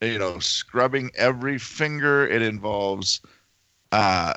you 0.00 0.18
know, 0.18 0.38
scrubbing 0.38 1.10
every 1.14 1.58
finger. 1.58 2.26
It 2.26 2.42
involves 2.42 3.20
uh, 3.92 4.34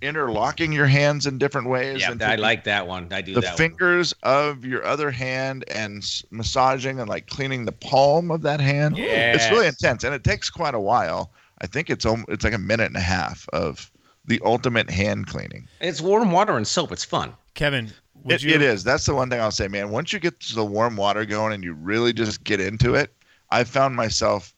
interlocking 0.00 0.72
your 0.72 0.86
hands 0.86 1.26
in 1.26 1.38
different 1.38 1.68
ways. 1.68 2.00
Yeah, 2.00 2.12
and 2.12 2.22
I 2.22 2.36
like 2.36 2.64
that 2.64 2.86
one. 2.86 3.08
I 3.12 3.20
do 3.22 3.34
the 3.34 3.40
that 3.42 3.50
one. 3.50 3.56
fingers 3.56 4.14
of 4.22 4.64
your 4.64 4.84
other 4.84 5.10
hand 5.10 5.64
and 5.68 5.98
s- 5.98 6.24
massaging 6.30 7.00
and 7.00 7.08
like 7.08 7.26
cleaning 7.26 7.64
the 7.64 7.72
palm 7.72 8.30
of 8.30 8.42
that 8.42 8.60
hand. 8.60 8.96
It's 8.98 9.50
really 9.50 9.66
intense, 9.66 10.04
and 10.04 10.14
it 10.14 10.24
takes 10.24 10.50
quite 10.50 10.74
a 10.74 10.80
while. 10.80 11.32
I 11.60 11.66
think 11.66 11.90
it's 11.90 12.04
om- 12.04 12.24
it's 12.28 12.44
like 12.44 12.54
a 12.54 12.58
minute 12.58 12.86
and 12.86 12.96
a 12.96 13.00
half 13.00 13.48
of 13.52 13.90
the 14.24 14.40
ultimate 14.44 14.90
hand 14.90 15.26
cleaning. 15.26 15.68
It's 15.80 16.00
warm 16.00 16.32
water 16.32 16.56
and 16.56 16.66
soap. 16.66 16.92
It's 16.92 17.04
fun. 17.04 17.34
Kevin, 17.54 17.92
It, 18.26 18.42
you 18.42 18.54
it 18.54 18.62
is. 18.62 18.82
That's 18.84 19.06
the 19.06 19.14
one 19.14 19.30
thing 19.30 19.40
I'll 19.40 19.50
say, 19.50 19.68
man. 19.68 19.90
Once 19.90 20.12
you 20.12 20.18
get 20.18 20.40
the 20.40 20.64
warm 20.64 20.96
water 20.96 21.24
going 21.24 21.52
and 21.52 21.62
you 21.62 21.74
really 21.74 22.12
just 22.12 22.42
get 22.42 22.60
into 22.60 22.94
it, 22.94 23.14
I 23.50 23.64
found 23.64 23.94
myself 23.94 24.53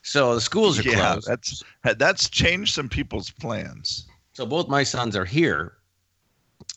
So 0.04 0.36
the 0.36 0.42
schools 0.42 0.80
are 0.80 0.84
Yeah, 0.84 0.84
closed. 0.84 1.28
that's 1.28 1.64
that's 1.84 2.30
changed 2.30 2.74
some 2.74 2.90
people's 2.90 3.30
plans. 3.32 4.08
So 4.34 4.44
both 4.48 4.68
my 4.68 4.82
sons 4.84 5.16
are 5.16 5.26
here. 5.26 5.78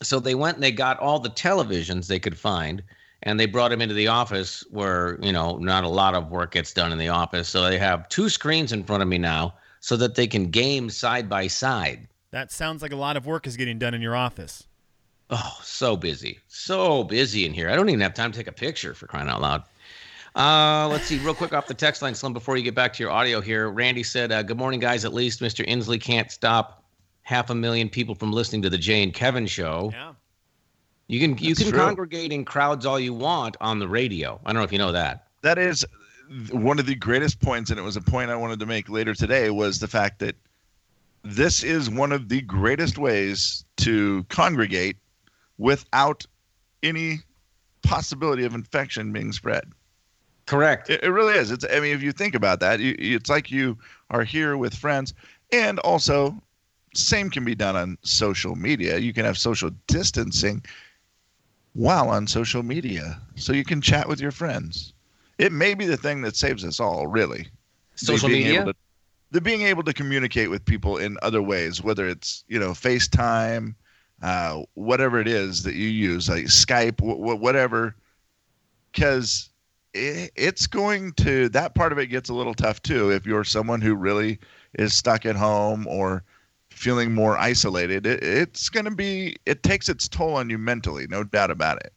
So 0.03 0.19
they 0.19 0.35
went 0.35 0.57
and 0.57 0.63
they 0.63 0.71
got 0.71 0.99
all 0.99 1.19
the 1.19 1.31
televisions 1.31 2.05
they 2.07 2.19
could 2.19 2.37
find 2.37 2.83
and 3.23 3.39
they 3.39 3.47
brought 3.47 3.69
them 3.69 3.81
into 3.81 3.95
the 3.95 4.07
office 4.07 4.63
where, 4.69 5.17
you 5.21 5.31
know, 5.31 5.57
not 5.57 5.83
a 5.83 5.89
lot 5.89 6.13
of 6.13 6.29
work 6.29 6.51
gets 6.51 6.73
done 6.73 6.91
in 6.91 6.97
the 6.99 7.09
office. 7.09 7.49
So 7.49 7.63
they 7.63 7.79
have 7.79 8.07
two 8.09 8.29
screens 8.29 8.71
in 8.71 8.83
front 8.83 9.01
of 9.01 9.09
me 9.09 9.17
now 9.17 9.55
so 9.79 9.97
that 9.97 10.13
they 10.15 10.27
can 10.27 10.51
game 10.51 10.89
side 10.91 11.27
by 11.29 11.47
side. 11.47 12.07
That 12.31 12.51
sounds 12.51 12.81
like 12.81 12.91
a 12.91 12.97
lot 12.97 13.15
of 13.15 13.25
work 13.25 13.47
is 13.47 13.55
getting 13.55 13.79
done 13.79 13.93
in 13.93 14.01
your 14.01 14.15
office. 14.15 14.67
Oh, 15.29 15.59
so 15.63 15.97
busy. 15.97 16.39
So 16.47 17.03
busy 17.03 17.45
in 17.45 17.53
here. 17.53 17.69
I 17.69 17.75
don't 17.75 17.89
even 17.89 18.01
have 18.01 18.13
time 18.13 18.31
to 18.31 18.37
take 18.37 18.47
a 18.47 18.51
picture 18.53 18.93
for 18.93 19.07
crying 19.07 19.27
out 19.29 19.41
loud. 19.41 19.63
Uh, 20.35 20.87
let's 20.89 21.05
see, 21.05 21.19
real 21.19 21.35
quick 21.35 21.53
off 21.53 21.67
the 21.67 21.73
text 21.73 22.01
line, 22.01 22.15
Slim, 22.15 22.33
before 22.33 22.57
you 22.57 22.63
get 22.63 22.73
back 22.73 22.93
to 22.93 23.03
your 23.03 23.11
audio 23.11 23.39
here. 23.39 23.69
Randy 23.69 24.01
said, 24.01 24.31
uh, 24.31 24.41
Good 24.41 24.57
morning, 24.57 24.79
guys. 24.79 25.05
At 25.05 25.13
least 25.13 25.41
Mr. 25.41 25.65
Inslee 25.67 26.01
can't 26.01 26.31
stop 26.31 26.83
half 27.21 27.49
a 27.49 27.55
million 27.55 27.87
people 27.87 28.15
from 28.15 28.31
listening 28.31 28.61
to 28.63 28.69
the 28.69 28.77
Jay 28.77 29.03
and 29.03 29.13
Kevin 29.13 29.45
show. 29.45 29.91
Yeah. 29.93 30.13
You 31.07 31.19
can 31.19 31.37
you 31.37 31.53
can 31.53 31.69
true. 31.69 31.77
congregate 31.77 32.31
in 32.31 32.45
crowds 32.45 32.85
all 32.85 32.99
you 32.99 33.13
want 33.13 33.57
on 33.61 33.77
the 33.77 33.87
radio. 33.87 34.39
I 34.45 34.53
don't 34.53 34.61
know 34.61 34.63
if 34.63 34.71
you 34.71 34.77
know 34.77 34.93
that. 34.93 35.27
That 35.41 35.57
is 35.57 35.85
one 36.51 36.79
of 36.79 36.85
the 36.85 36.95
greatest 36.95 37.41
points, 37.41 37.69
and 37.69 37.79
it 37.79 37.83
was 37.83 37.97
a 37.97 38.01
point 38.01 38.31
I 38.31 38.35
wanted 38.35 38.59
to 38.61 38.65
make 38.65 38.89
later 38.89 39.13
today. 39.13 39.49
Was 39.49 39.79
the 39.79 39.87
fact 39.87 40.19
that 40.19 40.35
this 41.23 41.63
is 41.63 41.89
one 41.89 42.11
of 42.11 42.29
the 42.29 42.41
greatest 42.41 42.97
ways 42.97 43.65
to 43.77 44.23
congregate 44.29 44.97
without 45.57 46.25
any 46.81 47.19
possibility 47.83 48.43
of 48.45 48.55
infection 48.55 49.11
being 49.11 49.31
spread. 49.31 49.63
Correct. 50.45 50.89
It, 50.89 51.03
it 51.03 51.09
really 51.09 51.35
is. 51.35 51.51
It's. 51.51 51.65
I 51.71 51.79
mean, 51.79 51.93
if 51.93 52.03
you 52.03 52.11
think 52.11 52.35
about 52.35 52.59
that, 52.59 52.79
you, 52.79 52.95
it's 52.97 53.29
like 53.29 53.49
you 53.51 53.77
are 54.09 54.23
here 54.23 54.57
with 54.57 54.75
friends, 54.75 55.13
and 55.51 55.79
also, 55.79 56.35
same 56.93 57.29
can 57.29 57.45
be 57.45 57.55
done 57.55 57.75
on 57.75 57.97
social 58.01 58.55
media. 58.55 58.97
You 58.97 59.13
can 59.13 59.25
have 59.25 59.37
social 59.37 59.71
distancing 59.87 60.63
while 61.73 62.09
on 62.09 62.27
social 62.27 62.61
media, 62.63 63.19
so 63.35 63.53
you 63.53 63.63
can 63.63 63.81
chat 63.81 64.07
with 64.07 64.19
your 64.19 64.31
friends. 64.31 64.93
It 65.37 65.51
may 65.51 65.73
be 65.73 65.85
the 65.85 65.97
thing 65.97 66.21
that 66.21 66.35
saves 66.35 66.63
us 66.63 66.79
all, 66.79 67.07
really. 67.07 67.47
Social 67.95 68.29
being 68.29 68.43
media? 68.43 68.65
to- 68.65 68.75
the 69.31 69.41
being 69.41 69.63
able 69.63 69.81
to 69.81 69.93
communicate 69.93 70.51
with 70.51 70.63
people 70.63 70.97
in 70.97 71.17
other 71.23 71.41
ways, 71.41 71.81
whether 71.81 72.07
it's 72.07 72.43
you 72.47 72.59
know 72.59 72.71
FaceTime, 72.71 73.73
uh, 74.21 74.61
whatever 74.75 75.19
it 75.19 75.27
is 75.27 75.63
that 75.63 75.73
you 75.73 75.87
use, 75.87 76.29
like 76.29 76.45
Skype, 76.45 76.99
wh- 77.01 77.17
wh- 77.17 77.41
whatever, 77.41 77.95
because 78.91 79.49
it, 79.93 80.31
it's 80.35 80.67
going 80.67 81.13
to 81.13 81.49
that 81.49 81.75
part 81.75 81.91
of 81.91 81.97
it 81.97 82.07
gets 82.07 82.29
a 82.29 82.33
little 82.33 82.53
tough 82.53 82.81
too 82.81 83.11
if 83.11 83.25
you're 83.25 83.43
someone 83.43 83.81
who 83.81 83.95
really 83.95 84.39
is 84.73 84.93
stuck 84.93 85.25
at 85.25 85.35
home 85.35 85.87
or 85.87 86.23
feeling 86.69 87.13
more 87.13 87.37
isolated 87.37 88.05
it, 88.05 88.23
it's 88.23 88.69
going 88.69 88.85
to 88.85 88.91
be 88.95 89.35
it 89.45 89.63
takes 89.63 89.89
its 89.89 90.07
toll 90.07 90.35
on 90.35 90.49
you 90.49 90.57
mentally 90.57 91.05
no 91.07 91.23
doubt 91.23 91.51
about 91.51 91.77
it 91.77 91.93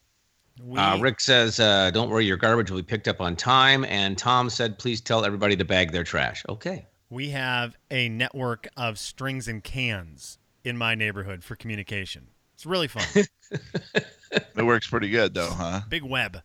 We, 0.63 0.79
Uh, 0.79 0.99
Rick 0.99 1.21
says, 1.21 1.61
uh, 1.61 1.91
"Don't 1.91 2.09
worry, 2.09 2.25
your 2.25 2.39
garbage 2.39 2.71
will 2.71 2.79
be 2.79 2.83
picked 2.83 3.09
up 3.09 3.21
on 3.21 3.37
time." 3.37 3.85
And 3.85 4.17
Tom 4.17 4.49
said, 4.49 4.79
"Please 4.79 5.03
tell 5.03 5.25
everybody 5.25 5.55
to 5.57 5.65
bag 5.67 5.93
their 5.93 6.05
trash." 6.05 6.43
Okay. 6.49 6.87
we 7.11 7.29
have 7.31 7.77
a 7.91 8.09
network 8.09 8.67
of 8.77 8.99
strings 8.99 9.49
and 9.49 9.63
cans 9.63 10.39
in 10.65 10.77
my 10.77 10.95
neighborhood 10.95 11.45
for 11.45 11.57
communication. 11.57 12.29
It's 12.55 12.65
really 12.67 12.89
fun. 12.89 13.05
it 14.33 14.63
works 14.65 14.87
pretty 14.89 15.11
good 15.11 15.35
though 15.35 15.51
huh 15.51 15.83
Big 15.89 16.03
web. 16.03 16.43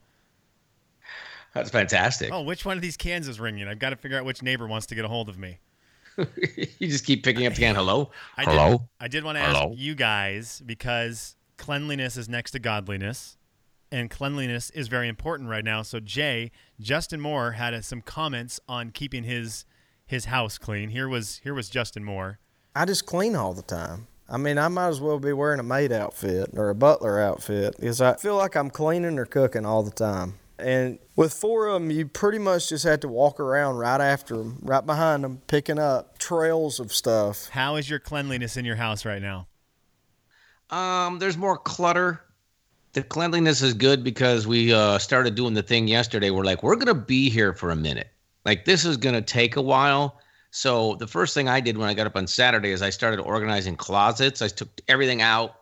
That's 1.54 1.70
fantastic. 1.70 2.32
Oh, 2.32 2.42
which 2.42 2.66
one 2.66 2.78
of 2.78 2.82
these 2.82 2.98
cans 2.98 3.28
is 3.28 3.40
ringing? 3.40 3.68
I've 3.68 3.80
got 3.80 3.90
to 3.90 3.96
figure 3.96 4.18
out 4.18 4.26
which 4.26 4.42
neighbor 4.42 4.68
wants 4.68 4.86
to 4.88 4.96
get 4.96 5.06
a 5.06 5.08
hold 5.08 5.28
of 5.30 5.38
me. 5.38 5.60
you 6.18 6.88
just 6.88 7.06
keep 7.06 7.24
picking 7.24 7.46
up 7.46 7.54
the 7.54 7.62
can. 7.62 7.76
Hello. 7.76 8.12
I 8.38 8.44
Hello. 8.44 8.70
Did, 8.70 8.80
I 9.00 9.08
did 9.08 9.24
want 9.24 9.38
to 9.38 9.42
ask 9.42 9.68
you 9.74 9.96
guys 9.96 10.62
because 10.66 11.36
cleanliness 11.58 12.18
is 12.18 12.30
next 12.30 12.52
to 12.52 12.60
godliness, 12.60 13.38
and 13.92 14.10
cleanliness 14.10 14.70
is 14.72 14.88
very 14.88 15.08
important 15.08 15.50
right 15.50 15.64
now. 15.64 15.82
So 15.82 16.00
Jay, 16.00 16.52
Justin 16.80 17.22
Moore 17.22 17.52
had 17.52 17.74
uh, 17.74 17.82
some 17.82 18.02
comments 18.02 18.60
on 18.68 18.92
keeping 18.92 19.24
his 19.24 19.66
his 20.06 20.26
house 20.26 20.58
clean. 20.58 20.90
Here 20.90 21.08
was 21.08 21.40
here 21.44 21.54
was 21.54 21.70
Justin 21.70 22.04
Moore. 22.04 22.40
I 22.76 22.86
just 22.86 23.06
clean 23.06 23.36
all 23.36 23.54
the 23.54 23.62
time. 23.62 24.08
I 24.30 24.38
mean, 24.38 24.58
I 24.58 24.70
might 24.70 24.88
as 24.88 25.02
well 25.02 25.20
be 25.20 25.34
wearing 25.34 25.60
a 25.60 25.64
maid 25.64 25.92
outfit 25.92 26.52
or 26.56 26.70
a 26.70 26.76
butler 26.76 27.20
outfit 27.20 27.76
because 27.78 28.00
I 28.00 28.16
feel 28.16 28.38
like 28.38 28.56
I'm 28.56 28.70
cleaning 28.70 29.20
or 29.20 29.26
cooking 29.26 29.66
all 29.66 29.84
the 29.84 29.92
time. 29.92 30.36
And 30.62 31.00
with 31.16 31.34
four 31.34 31.68
of 31.68 31.82
them, 31.82 31.92
you 31.92 32.08
pretty 32.08 32.38
much 32.38 32.70
just 32.70 32.84
have 32.86 33.02
to 33.02 33.08
walk 33.08 33.40
around 33.40 33.78
right 33.78 34.00
after 34.00 34.38
them, 34.38 34.60
right 34.62 34.86
behind 34.86 35.24
them, 35.24 35.42
picking 35.48 35.80
up 35.80 36.18
trails 36.18 36.80
of 36.80 36.94
stuff. 36.94 37.50
How 37.50 37.76
is 37.76 37.90
your 37.90 38.00
cleanliness 38.00 38.58
in 38.58 38.66
your 38.66 38.76
house 38.76 39.06
right 39.06 39.22
now? 39.22 39.48
Um, 40.70 41.20
there's 41.20 41.38
more 41.38 41.58
clutter. 41.58 42.22
The 42.94 43.04
cleanliness 43.04 43.62
is 43.62 43.74
good 43.74 44.04
because 44.04 44.48
we 44.48 44.74
uh, 44.74 44.98
started 44.98 45.36
doing 45.36 45.54
the 45.54 45.64
thing 45.64 45.88
yesterday. 45.88 46.30
We're 46.30 46.44
like, 46.44 46.64
we're 46.64 46.76
gonna 46.76 46.94
be 46.94 47.30
here 47.30 47.54
for 47.54 47.72
a 47.72 47.76
minute. 47.76 48.10
Like 48.46 48.66
this 48.66 48.86
is 48.86 48.98
gonna 48.98 49.22
take 49.22 49.56
a 49.56 49.62
while. 49.62 50.20
So 50.52 50.96
the 50.96 51.08
first 51.08 51.34
thing 51.34 51.48
I 51.48 51.62
did 51.62 51.78
when 51.78 51.88
I 51.88 51.94
got 51.94 52.08
up 52.08 52.18
on 52.18 52.28
Saturday 52.28 52.72
is 52.72 52.82
I 52.82 52.90
started 52.90 53.22
organizing 53.22 53.76
closets. 53.76 54.42
I 54.42 54.50
took 54.50 54.70
everything 54.88 55.22
out, 55.22 55.56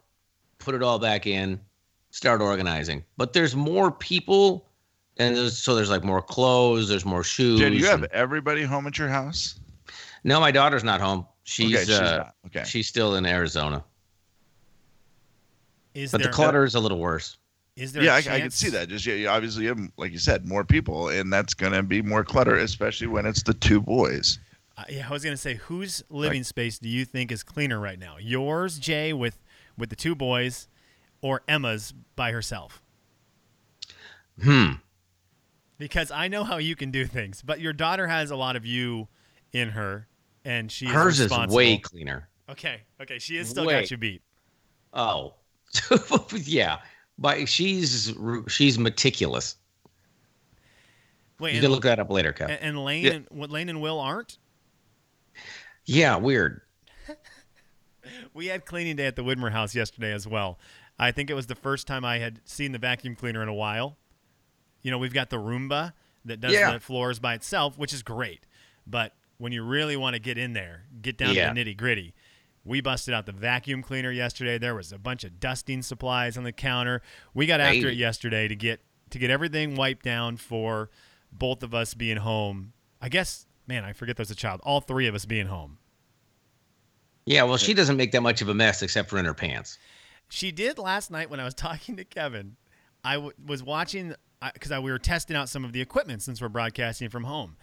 put 0.57 0.73
it 0.73 0.81
all 0.81 0.97
back 0.97 1.27
in, 1.27 1.59
start 2.12 2.41
organizing. 2.41 3.03
But 3.17 3.33
there's 3.33 3.55
more 3.55 3.91
people, 3.91 4.68
and 5.19 5.36
there's, 5.36 5.58
so 5.58 5.75
there's 5.75 5.89
like 5.89 6.03
more 6.03 6.21
clothes. 6.21 6.88
There's 6.89 7.05
more 7.05 7.23
shoes. 7.23 7.60
Jay, 7.60 7.69
do 7.69 7.75
you 7.75 7.86
have 7.86 8.03
and- 8.03 8.12
everybody 8.13 8.63
home 8.63 8.88
at 8.88 8.97
your 8.97 9.10
house 9.10 9.60
no, 10.25 10.39
my 10.41 10.51
daughter's 10.51 10.84
not 10.84 10.99
home. 10.99 11.25
She's 11.43 11.73
okay 11.73 11.86
she's 11.86 11.99
uh, 11.99 12.17
not 12.17 12.36
okay 12.47 12.63
she's 12.65 12.88
still 12.88 13.15
in 13.15 13.25
Arizona. 13.25 13.84
Is 15.93 16.12
But 16.12 16.19
there 16.21 16.27
the 16.27 16.34
clutter 16.34 16.63
is 16.63 16.75
a 16.75 16.79
little 16.79 16.99
worse. 16.99 17.38
is 17.75 17.93
there 17.93 18.03
yeah 18.03 18.19
a 18.19 18.32
I, 18.32 18.36
I 18.36 18.39
can 18.41 18.51
see 18.51 18.69
that 18.69 18.89
just 18.89 19.05
yeah, 19.05 19.29
obviously 19.32 19.63
you 19.63 19.69
have 19.69 19.79
like 19.97 20.12
you 20.12 20.19
said 20.19 20.45
more 20.47 20.63
people 20.63 21.10
and 21.10 21.32
that's 21.32 21.53
going 21.53 21.73
to 21.73 21.82
be 21.84 22.01
more 22.01 22.23
clutter 22.23 22.55
especially 22.58 23.08
when 23.08 23.25
it's 23.25 23.43
the 23.43 23.53
two 23.53 23.82
boys 23.82 24.39
Uh, 24.77 24.84
yeah, 24.89 25.08
I 25.10 25.12
was 25.12 25.23
gonna 25.23 25.36
say, 25.36 25.55
whose 25.55 26.03
living 26.10 26.43
space 26.43 26.79
do 26.79 26.88
you 26.88 27.03
think 27.05 27.32
is 27.34 27.43
cleaner 27.43 27.79
right 27.82 27.99
now? 27.99 28.15
Yours, 28.17 28.79
Jay, 28.79 29.12
with 29.12 29.38
with 29.77 29.89
the 29.89 29.95
two 29.95 30.15
boys, 30.15 30.67
or 31.21 31.41
Emma's 31.49 31.93
by 32.15 32.32
herself? 32.32 32.82
Hmm. 34.41 34.73
Because 35.79 36.11
I 36.11 36.27
know 36.27 36.43
how 36.43 36.57
you 36.57 36.75
can 36.75 36.91
do 36.91 37.05
things, 37.07 37.41
but 37.41 37.59
your 37.59 37.73
daughter 37.73 38.05
has 38.07 38.29
a 38.29 38.35
lot 38.35 38.55
of 38.55 38.65
you 38.65 39.07
in 39.53 39.69
her, 39.69 40.07
and 40.45 40.71
she 40.71 40.85
is 40.85 40.91
Hers 40.91 41.19
is 41.19 41.31
way 41.47 41.77
cleaner. 41.77 42.29
okay. 42.49 42.81
Okay, 43.01 43.17
she 43.17 43.37
has 43.37 43.49
still 43.49 43.65
way- 43.65 43.79
got 43.81 43.89
you 43.89 43.97
beat. 43.97 44.21
Oh, 44.93 45.33
yeah. 46.35 46.77
But 47.17 47.49
she's 47.49 48.13
she's 48.47 48.77
meticulous. 48.79 49.55
Wait, 51.39 51.55
You 51.55 51.61
can 51.61 51.71
look 51.71 51.83
that 51.83 51.99
up 51.99 52.09
later, 52.09 52.33
Kev. 52.33 52.49
and, 52.49 52.61
and 52.61 52.83
Lane 52.85 53.05
Yeah. 53.05 53.11
and 53.13 53.27
what 53.29 53.49
Lane 53.49 53.69
and 53.69 53.81
Will 53.81 53.99
aren't? 53.99 54.37
yeah, 55.85 56.17
weird. 56.17 56.61
We 58.33 58.47
had 58.47 58.65
cleaning 58.65 58.95
day 58.95 59.05
at 59.05 59.15
the 59.15 59.23
Widmer 59.23 59.51
house 59.51 59.75
yesterday 59.75 60.11
as 60.13 60.25
well. 60.27 60.57
I 60.97 61.11
think 61.11 61.29
it 61.29 61.33
was 61.35 61.45
the 61.47 61.55
first 61.55 61.85
time 61.87 62.03
I 62.03 62.17
had 62.19 62.39
seen 62.45 62.71
the 62.71 62.79
vacuum 62.79 63.15
cleaner 63.15 63.41
in 63.43 63.49
a 63.49 63.53
while. 63.53 63.97
You 64.81 64.91
know, 64.91 64.97
we've 64.97 65.13
got 65.13 65.29
the 65.29 65.37
Roomba 65.37 65.93
that 66.25 66.39
does 66.41 66.53
Yeah. 66.53 66.71
the 66.73 66.79
floors 66.79 67.19
by 67.19 67.33
itself, 67.33 67.77
which 67.77 67.93
is 67.93 68.03
great. 68.03 68.45
But 68.87 69.13
when 69.37 69.51
you 69.51 69.63
really 69.63 69.95
want 69.97 70.15
to 70.15 70.19
get 70.19 70.37
in 70.37 70.53
there, 70.53 70.83
get 71.01 71.17
down 71.17 71.33
Yeah. 71.35 71.49
to 71.49 71.53
the 71.53 71.63
nitty 71.73 71.77
gritty, 71.77 72.13
we 72.65 72.81
busted 72.81 73.13
out 73.13 73.25
the 73.25 73.31
vacuum 73.31 73.81
cleaner 73.81 74.11
yesterday. 74.11 74.57
There 74.57 74.75
was 74.75 74.91
a 74.91 74.97
bunch 74.97 75.23
of 75.23 75.39
dusting 75.39 75.81
supplies 75.81 76.37
on 76.37 76.43
the 76.43 76.51
counter. 76.51 77.01
We 77.33 77.45
got 77.45 77.59
after 77.61 77.87
it 77.89 77.95
yesterday 77.97 78.47
to 78.47 78.55
get 78.55 78.81
to 79.11 79.17
get 79.17 79.29
everything 79.31 79.75
wiped 79.75 80.03
down 80.05 80.37
for 80.37 80.89
both 81.31 81.63
of 81.63 81.73
us 81.73 81.93
being 81.95 82.17
home. 82.17 82.73
I 83.01 83.09
guess, 83.09 83.47
man, 83.65 83.83
I 83.83 83.91
forget 83.93 84.17
there's 84.17 84.29
a 84.29 84.35
child. 84.35 84.61
All 84.63 84.81
three 84.81 85.07
of 85.07 85.15
us 85.15 85.25
being 85.25 85.47
home. 85.47 85.79
Yeah, 87.25 87.43
well, 87.43 87.57
she 87.57 87.73
doesn't 87.73 87.97
make 87.97 88.11
that 88.11 88.21
much 88.21 88.41
of 88.41 88.49
a 88.49 88.53
mess 88.53 88.81
except 88.81 89.09
for 89.09 89.17
in 89.19 89.25
her 89.25 89.33
pants. 89.33 89.77
She 90.29 90.51
did 90.51 90.77
last 90.77 91.09
night 91.11 91.29
when 91.29 91.39
I 91.39 91.45
was 91.45 91.53
talking 91.55 91.95
to 91.97 92.03
Kevin. 92.03 92.55
I 93.03 93.15
w- 93.15 93.33
was 93.43 93.63
watching 93.63 94.13
because 94.54 94.71
I 94.71 94.80
we 94.80 94.91
were 94.91 94.99
testing 94.99 95.36
out 95.36 95.49
some 95.49 95.65
of 95.65 95.73
the 95.73 95.82
equipment 95.82 96.21
since 96.21 96.41
we're 96.41 96.49
broadcasting 96.49 97.10
from 97.10 97.23
home, 97.23 97.58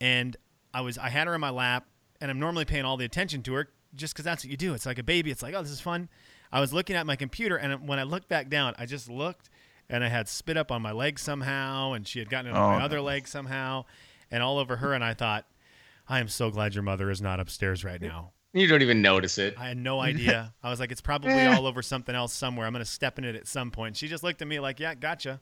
and 0.00 0.36
I 0.74 0.80
was 0.80 0.98
I 0.98 1.08
had 1.08 1.26
her 1.26 1.34
in 1.34 1.40
my 1.40 1.50
lap, 1.50 1.86
and 2.20 2.30
I'm 2.30 2.38
normally 2.38 2.64
paying 2.64 2.84
all 2.84 2.96
the 2.96 3.04
attention 3.04 3.42
to 3.44 3.54
her 3.54 3.68
just 3.94 4.14
because 4.14 4.24
that's 4.24 4.44
what 4.44 4.50
you 4.50 4.56
do. 4.56 4.74
It's 4.74 4.86
like 4.86 4.98
a 4.98 5.02
baby. 5.02 5.30
It's 5.30 5.42
like, 5.42 5.54
oh, 5.54 5.62
this 5.62 5.70
is 5.70 5.80
fun. 5.80 6.08
I 6.50 6.60
was 6.60 6.72
looking 6.72 6.96
at 6.96 7.06
my 7.06 7.16
computer, 7.16 7.56
and 7.56 7.86
when 7.88 7.98
I 7.98 8.02
looked 8.04 8.28
back 8.28 8.48
down, 8.48 8.74
I 8.78 8.86
just 8.86 9.08
looked, 9.10 9.48
and 9.88 10.02
I 10.04 10.08
had 10.08 10.28
spit 10.28 10.56
up 10.56 10.70
on 10.70 10.82
my 10.82 10.92
leg 10.92 11.18
somehow, 11.18 11.92
and 11.92 12.06
she 12.06 12.18
had 12.18 12.28
gotten 12.30 12.50
it 12.50 12.54
on 12.56 12.62
Oh, 12.62 12.68
my 12.72 12.78
no. 12.78 12.84
other 12.84 13.00
leg 13.00 13.26
somehow, 13.28 13.84
and 14.30 14.42
all 14.42 14.58
over 14.58 14.76
her. 14.76 14.92
And 14.94 15.02
I 15.04 15.14
thought, 15.14 15.46
I 16.08 16.20
am 16.20 16.28
so 16.28 16.50
glad 16.50 16.74
your 16.74 16.82
mother 16.82 17.10
is 17.10 17.20
not 17.22 17.40
upstairs 17.40 17.84
right 17.84 18.00
now. 18.00 18.32
You 18.54 18.66
don't 18.66 18.82
even 18.82 19.00
notice 19.00 19.38
it. 19.38 19.54
I 19.58 19.68
had 19.68 19.78
no 19.78 20.00
idea. 20.10 20.52
I 20.62 20.68
was 20.70 20.78
like, 20.80 20.92
it's 20.92 21.00
probably 21.00 21.32
all 21.46 21.66
over 21.66 21.80
something 21.80 22.14
else 22.14 22.32
somewhere. 22.34 22.66
I'm 22.66 22.72
gonna 22.74 22.84
step 22.84 23.18
in 23.18 23.24
it 23.24 23.34
at 23.34 23.46
some 23.46 23.70
point. 23.70 23.96
She 23.96 24.08
just 24.08 24.22
looked 24.22 24.42
at 24.42 24.48
me 24.48 24.60
like, 24.60 24.78
yeah, 24.78 24.94
gotcha. 24.94 25.40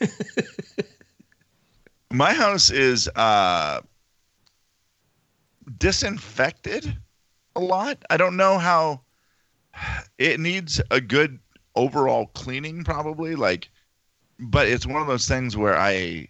My 2.10 2.32
house 2.32 2.70
is 2.70 3.08
uh, 3.16 3.80
disinfected 5.78 6.96
a 7.56 7.60
lot. 7.60 8.04
I 8.10 8.16
don't 8.16 8.36
know 8.36 8.58
how 8.58 9.00
it 10.18 10.38
needs 10.40 10.80
a 10.90 11.00
good 11.00 11.38
overall 11.74 12.26
cleaning, 12.34 12.84
probably. 12.84 13.34
Like, 13.34 13.68
but 14.38 14.68
it's 14.68 14.86
one 14.86 15.02
of 15.02 15.08
those 15.08 15.26
things 15.26 15.56
where 15.56 15.76
I, 15.76 16.28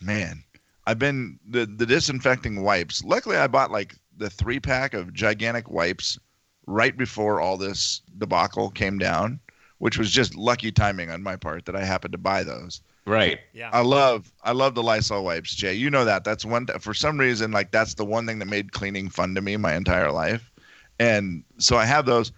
man, 0.00 0.42
I've 0.86 0.98
been 0.98 1.38
the 1.48 1.66
the 1.66 1.86
disinfecting 1.86 2.62
wipes. 2.62 3.02
Luckily, 3.04 3.36
I 3.36 3.46
bought 3.46 3.70
like 3.70 3.96
the 4.16 4.30
three 4.30 4.60
pack 4.60 4.94
of 4.94 5.12
gigantic 5.12 5.70
wipes 5.70 6.18
right 6.66 6.96
before 6.96 7.40
all 7.40 7.56
this 7.56 8.02
debacle 8.18 8.70
came 8.70 8.98
down, 8.98 9.40
which 9.78 9.98
was 9.98 10.10
just 10.10 10.34
lucky 10.34 10.72
timing 10.72 11.10
on 11.10 11.22
my 11.22 11.36
part 11.36 11.64
that 11.66 11.76
I 11.76 11.84
happened 11.84 12.12
to 12.12 12.18
buy 12.18 12.42
those. 12.42 12.80
Right. 13.06 13.38
Yeah. 13.52 13.70
I 13.72 13.82
love 13.82 14.32
I 14.42 14.52
love 14.52 14.74
the 14.74 14.82
Lysol 14.82 15.24
wipes, 15.24 15.54
Jay. 15.54 15.74
You 15.74 15.90
know 15.90 16.04
that. 16.04 16.24
That's 16.24 16.44
one 16.44 16.66
for 16.80 16.92
some 16.92 17.18
reason 17.18 17.52
like 17.52 17.70
that's 17.70 17.94
the 17.94 18.04
one 18.04 18.26
thing 18.26 18.40
that 18.40 18.46
made 18.46 18.72
cleaning 18.72 19.08
fun 19.08 19.34
to 19.36 19.40
me 19.40 19.56
my 19.56 19.74
entire 19.74 20.10
life. 20.10 20.50
And 20.98 21.44
so 21.58 21.76
I 21.76 21.84
have 21.84 22.06
those. 22.06 22.32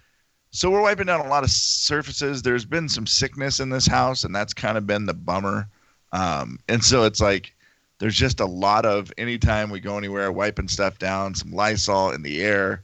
So 0.50 0.70
we're 0.70 0.82
wiping 0.82 1.06
down 1.06 1.24
a 1.24 1.28
lot 1.28 1.44
of 1.44 1.50
surfaces. 1.50 2.42
There's 2.42 2.64
been 2.64 2.88
some 2.88 3.06
sickness 3.06 3.60
in 3.60 3.70
this 3.70 3.86
house 3.86 4.24
and 4.24 4.34
that's 4.34 4.52
kind 4.52 4.76
of 4.76 4.86
been 4.86 5.06
the 5.06 5.14
bummer. 5.14 5.68
Um, 6.12 6.58
and 6.68 6.82
so 6.84 7.04
it's 7.04 7.20
like 7.20 7.54
there's 7.98 8.16
just 8.16 8.40
a 8.40 8.46
lot 8.46 8.84
of 8.84 9.12
anytime 9.16 9.70
we 9.70 9.80
go 9.80 9.96
anywhere 9.96 10.30
wiping 10.32 10.68
stuff 10.68 10.98
down, 10.98 11.34
some 11.34 11.52
Lysol 11.52 12.10
in 12.10 12.22
the 12.22 12.42
air. 12.42 12.82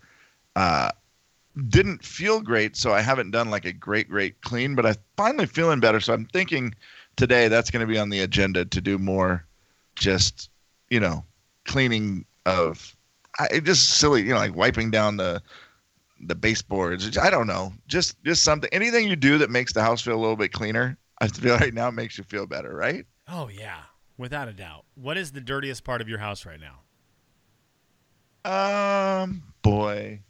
Uh 0.56 0.90
didn't 1.68 2.04
feel 2.04 2.40
great, 2.40 2.76
so 2.76 2.92
I 2.92 3.00
haven't 3.00 3.30
done 3.30 3.50
like 3.50 3.64
a 3.64 3.72
great, 3.72 4.08
great 4.08 4.40
clean, 4.42 4.74
but 4.74 4.86
I'm 4.86 4.96
finally 5.16 5.46
feeling 5.46 5.80
better. 5.80 6.00
So 6.00 6.12
I'm 6.12 6.26
thinking 6.26 6.74
today 7.16 7.48
that's 7.48 7.70
going 7.70 7.86
to 7.86 7.92
be 7.92 7.98
on 7.98 8.10
the 8.10 8.20
agenda 8.20 8.64
to 8.64 8.80
do 8.80 8.98
more 8.98 9.44
just, 9.94 10.50
you 10.90 10.98
know, 11.00 11.24
cleaning 11.64 12.24
of 12.46 12.96
I, 13.38 13.60
just 13.60 13.94
silly, 13.94 14.22
you 14.22 14.30
know, 14.30 14.36
like 14.36 14.54
wiping 14.54 14.90
down 14.90 15.16
the 15.16 15.42
the 16.20 16.34
baseboards. 16.34 17.18
I 17.18 17.30
don't 17.30 17.46
know. 17.46 17.72
Just 17.86 18.22
just 18.24 18.42
something 18.42 18.70
anything 18.72 19.08
you 19.08 19.16
do 19.16 19.38
that 19.38 19.50
makes 19.50 19.72
the 19.72 19.82
house 19.82 20.02
feel 20.02 20.14
a 20.14 20.20
little 20.20 20.36
bit 20.36 20.52
cleaner. 20.52 20.96
I 21.20 21.28
feel 21.28 21.56
right 21.56 21.74
now 21.74 21.90
makes 21.90 22.18
you 22.18 22.24
feel 22.24 22.46
better, 22.46 22.74
right? 22.74 23.06
Oh 23.28 23.48
yeah, 23.48 23.82
without 24.16 24.48
a 24.48 24.52
doubt. 24.52 24.84
What 24.94 25.16
is 25.16 25.32
the 25.32 25.40
dirtiest 25.40 25.84
part 25.84 26.00
of 26.00 26.08
your 26.08 26.18
house 26.18 26.44
right 26.44 26.60
now? 26.60 26.80
Um, 28.44 29.42
boy. 29.62 30.20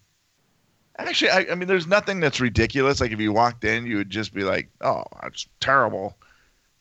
Actually, 0.98 1.30
I, 1.30 1.46
I 1.50 1.54
mean, 1.54 1.66
there's 1.66 1.86
nothing 1.86 2.20
that's 2.20 2.40
ridiculous. 2.40 3.00
Like 3.00 3.10
if 3.10 3.20
you 3.20 3.32
walked 3.32 3.64
in, 3.64 3.86
you 3.86 3.96
would 3.96 4.10
just 4.10 4.32
be 4.32 4.44
like, 4.44 4.70
"Oh, 4.80 5.02
it's 5.24 5.46
terrible." 5.60 6.16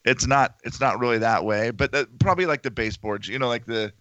It's 0.06 0.28
not. 0.28 0.56
It's 0.63 0.80
not 0.80 0.99
really 0.99 1.17
that 1.19 1.45
way. 1.45 1.71
But 1.71 1.91
the, 1.91 2.08
probably 2.19 2.45
like 2.45 2.62
the 2.62 2.71
baseboards. 2.71 3.28
You 3.28 3.39
know, 3.39 3.47
like 3.47 3.65
the. 3.65 3.91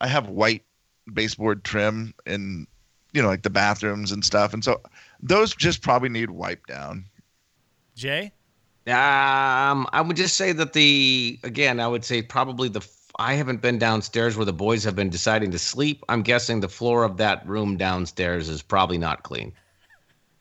I 0.00 0.08
have 0.08 0.28
white 0.28 0.64
baseboard 1.12 1.64
trim 1.64 2.14
in, 2.26 2.66
you 3.12 3.22
know, 3.22 3.28
like 3.28 3.42
the 3.42 3.50
bathrooms 3.50 4.12
and 4.12 4.24
stuff, 4.24 4.52
and 4.52 4.64
so 4.64 4.80
those 5.22 5.54
just 5.54 5.82
probably 5.82 6.08
need 6.08 6.30
wiped 6.30 6.68
down. 6.68 7.04
Jay? 7.96 8.32
Um, 8.86 9.86
I 9.92 10.02
would 10.04 10.16
just 10.16 10.36
say 10.36 10.52
that 10.52 10.72
the 10.72 11.38
again, 11.44 11.80
I 11.80 11.88
would 11.88 12.04
say 12.04 12.22
probably 12.22 12.68
the. 12.68 12.86
I 13.20 13.34
haven't 13.34 13.60
been 13.60 13.78
downstairs 13.78 14.34
where 14.34 14.46
the 14.46 14.54
boys 14.54 14.84
have 14.84 14.96
been 14.96 15.10
deciding 15.10 15.50
to 15.50 15.58
sleep. 15.58 16.02
I'm 16.08 16.22
guessing 16.22 16.60
the 16.60 16.70
floor 16.70 17.04
of 17.04 17.18
that 17.18 17.46
room 17.46 17.76
downstairs 17.76 18.48
is 18.48 18.62
probably 18.62 18.96
not 18.96 19.24
clean. 19.24 19.52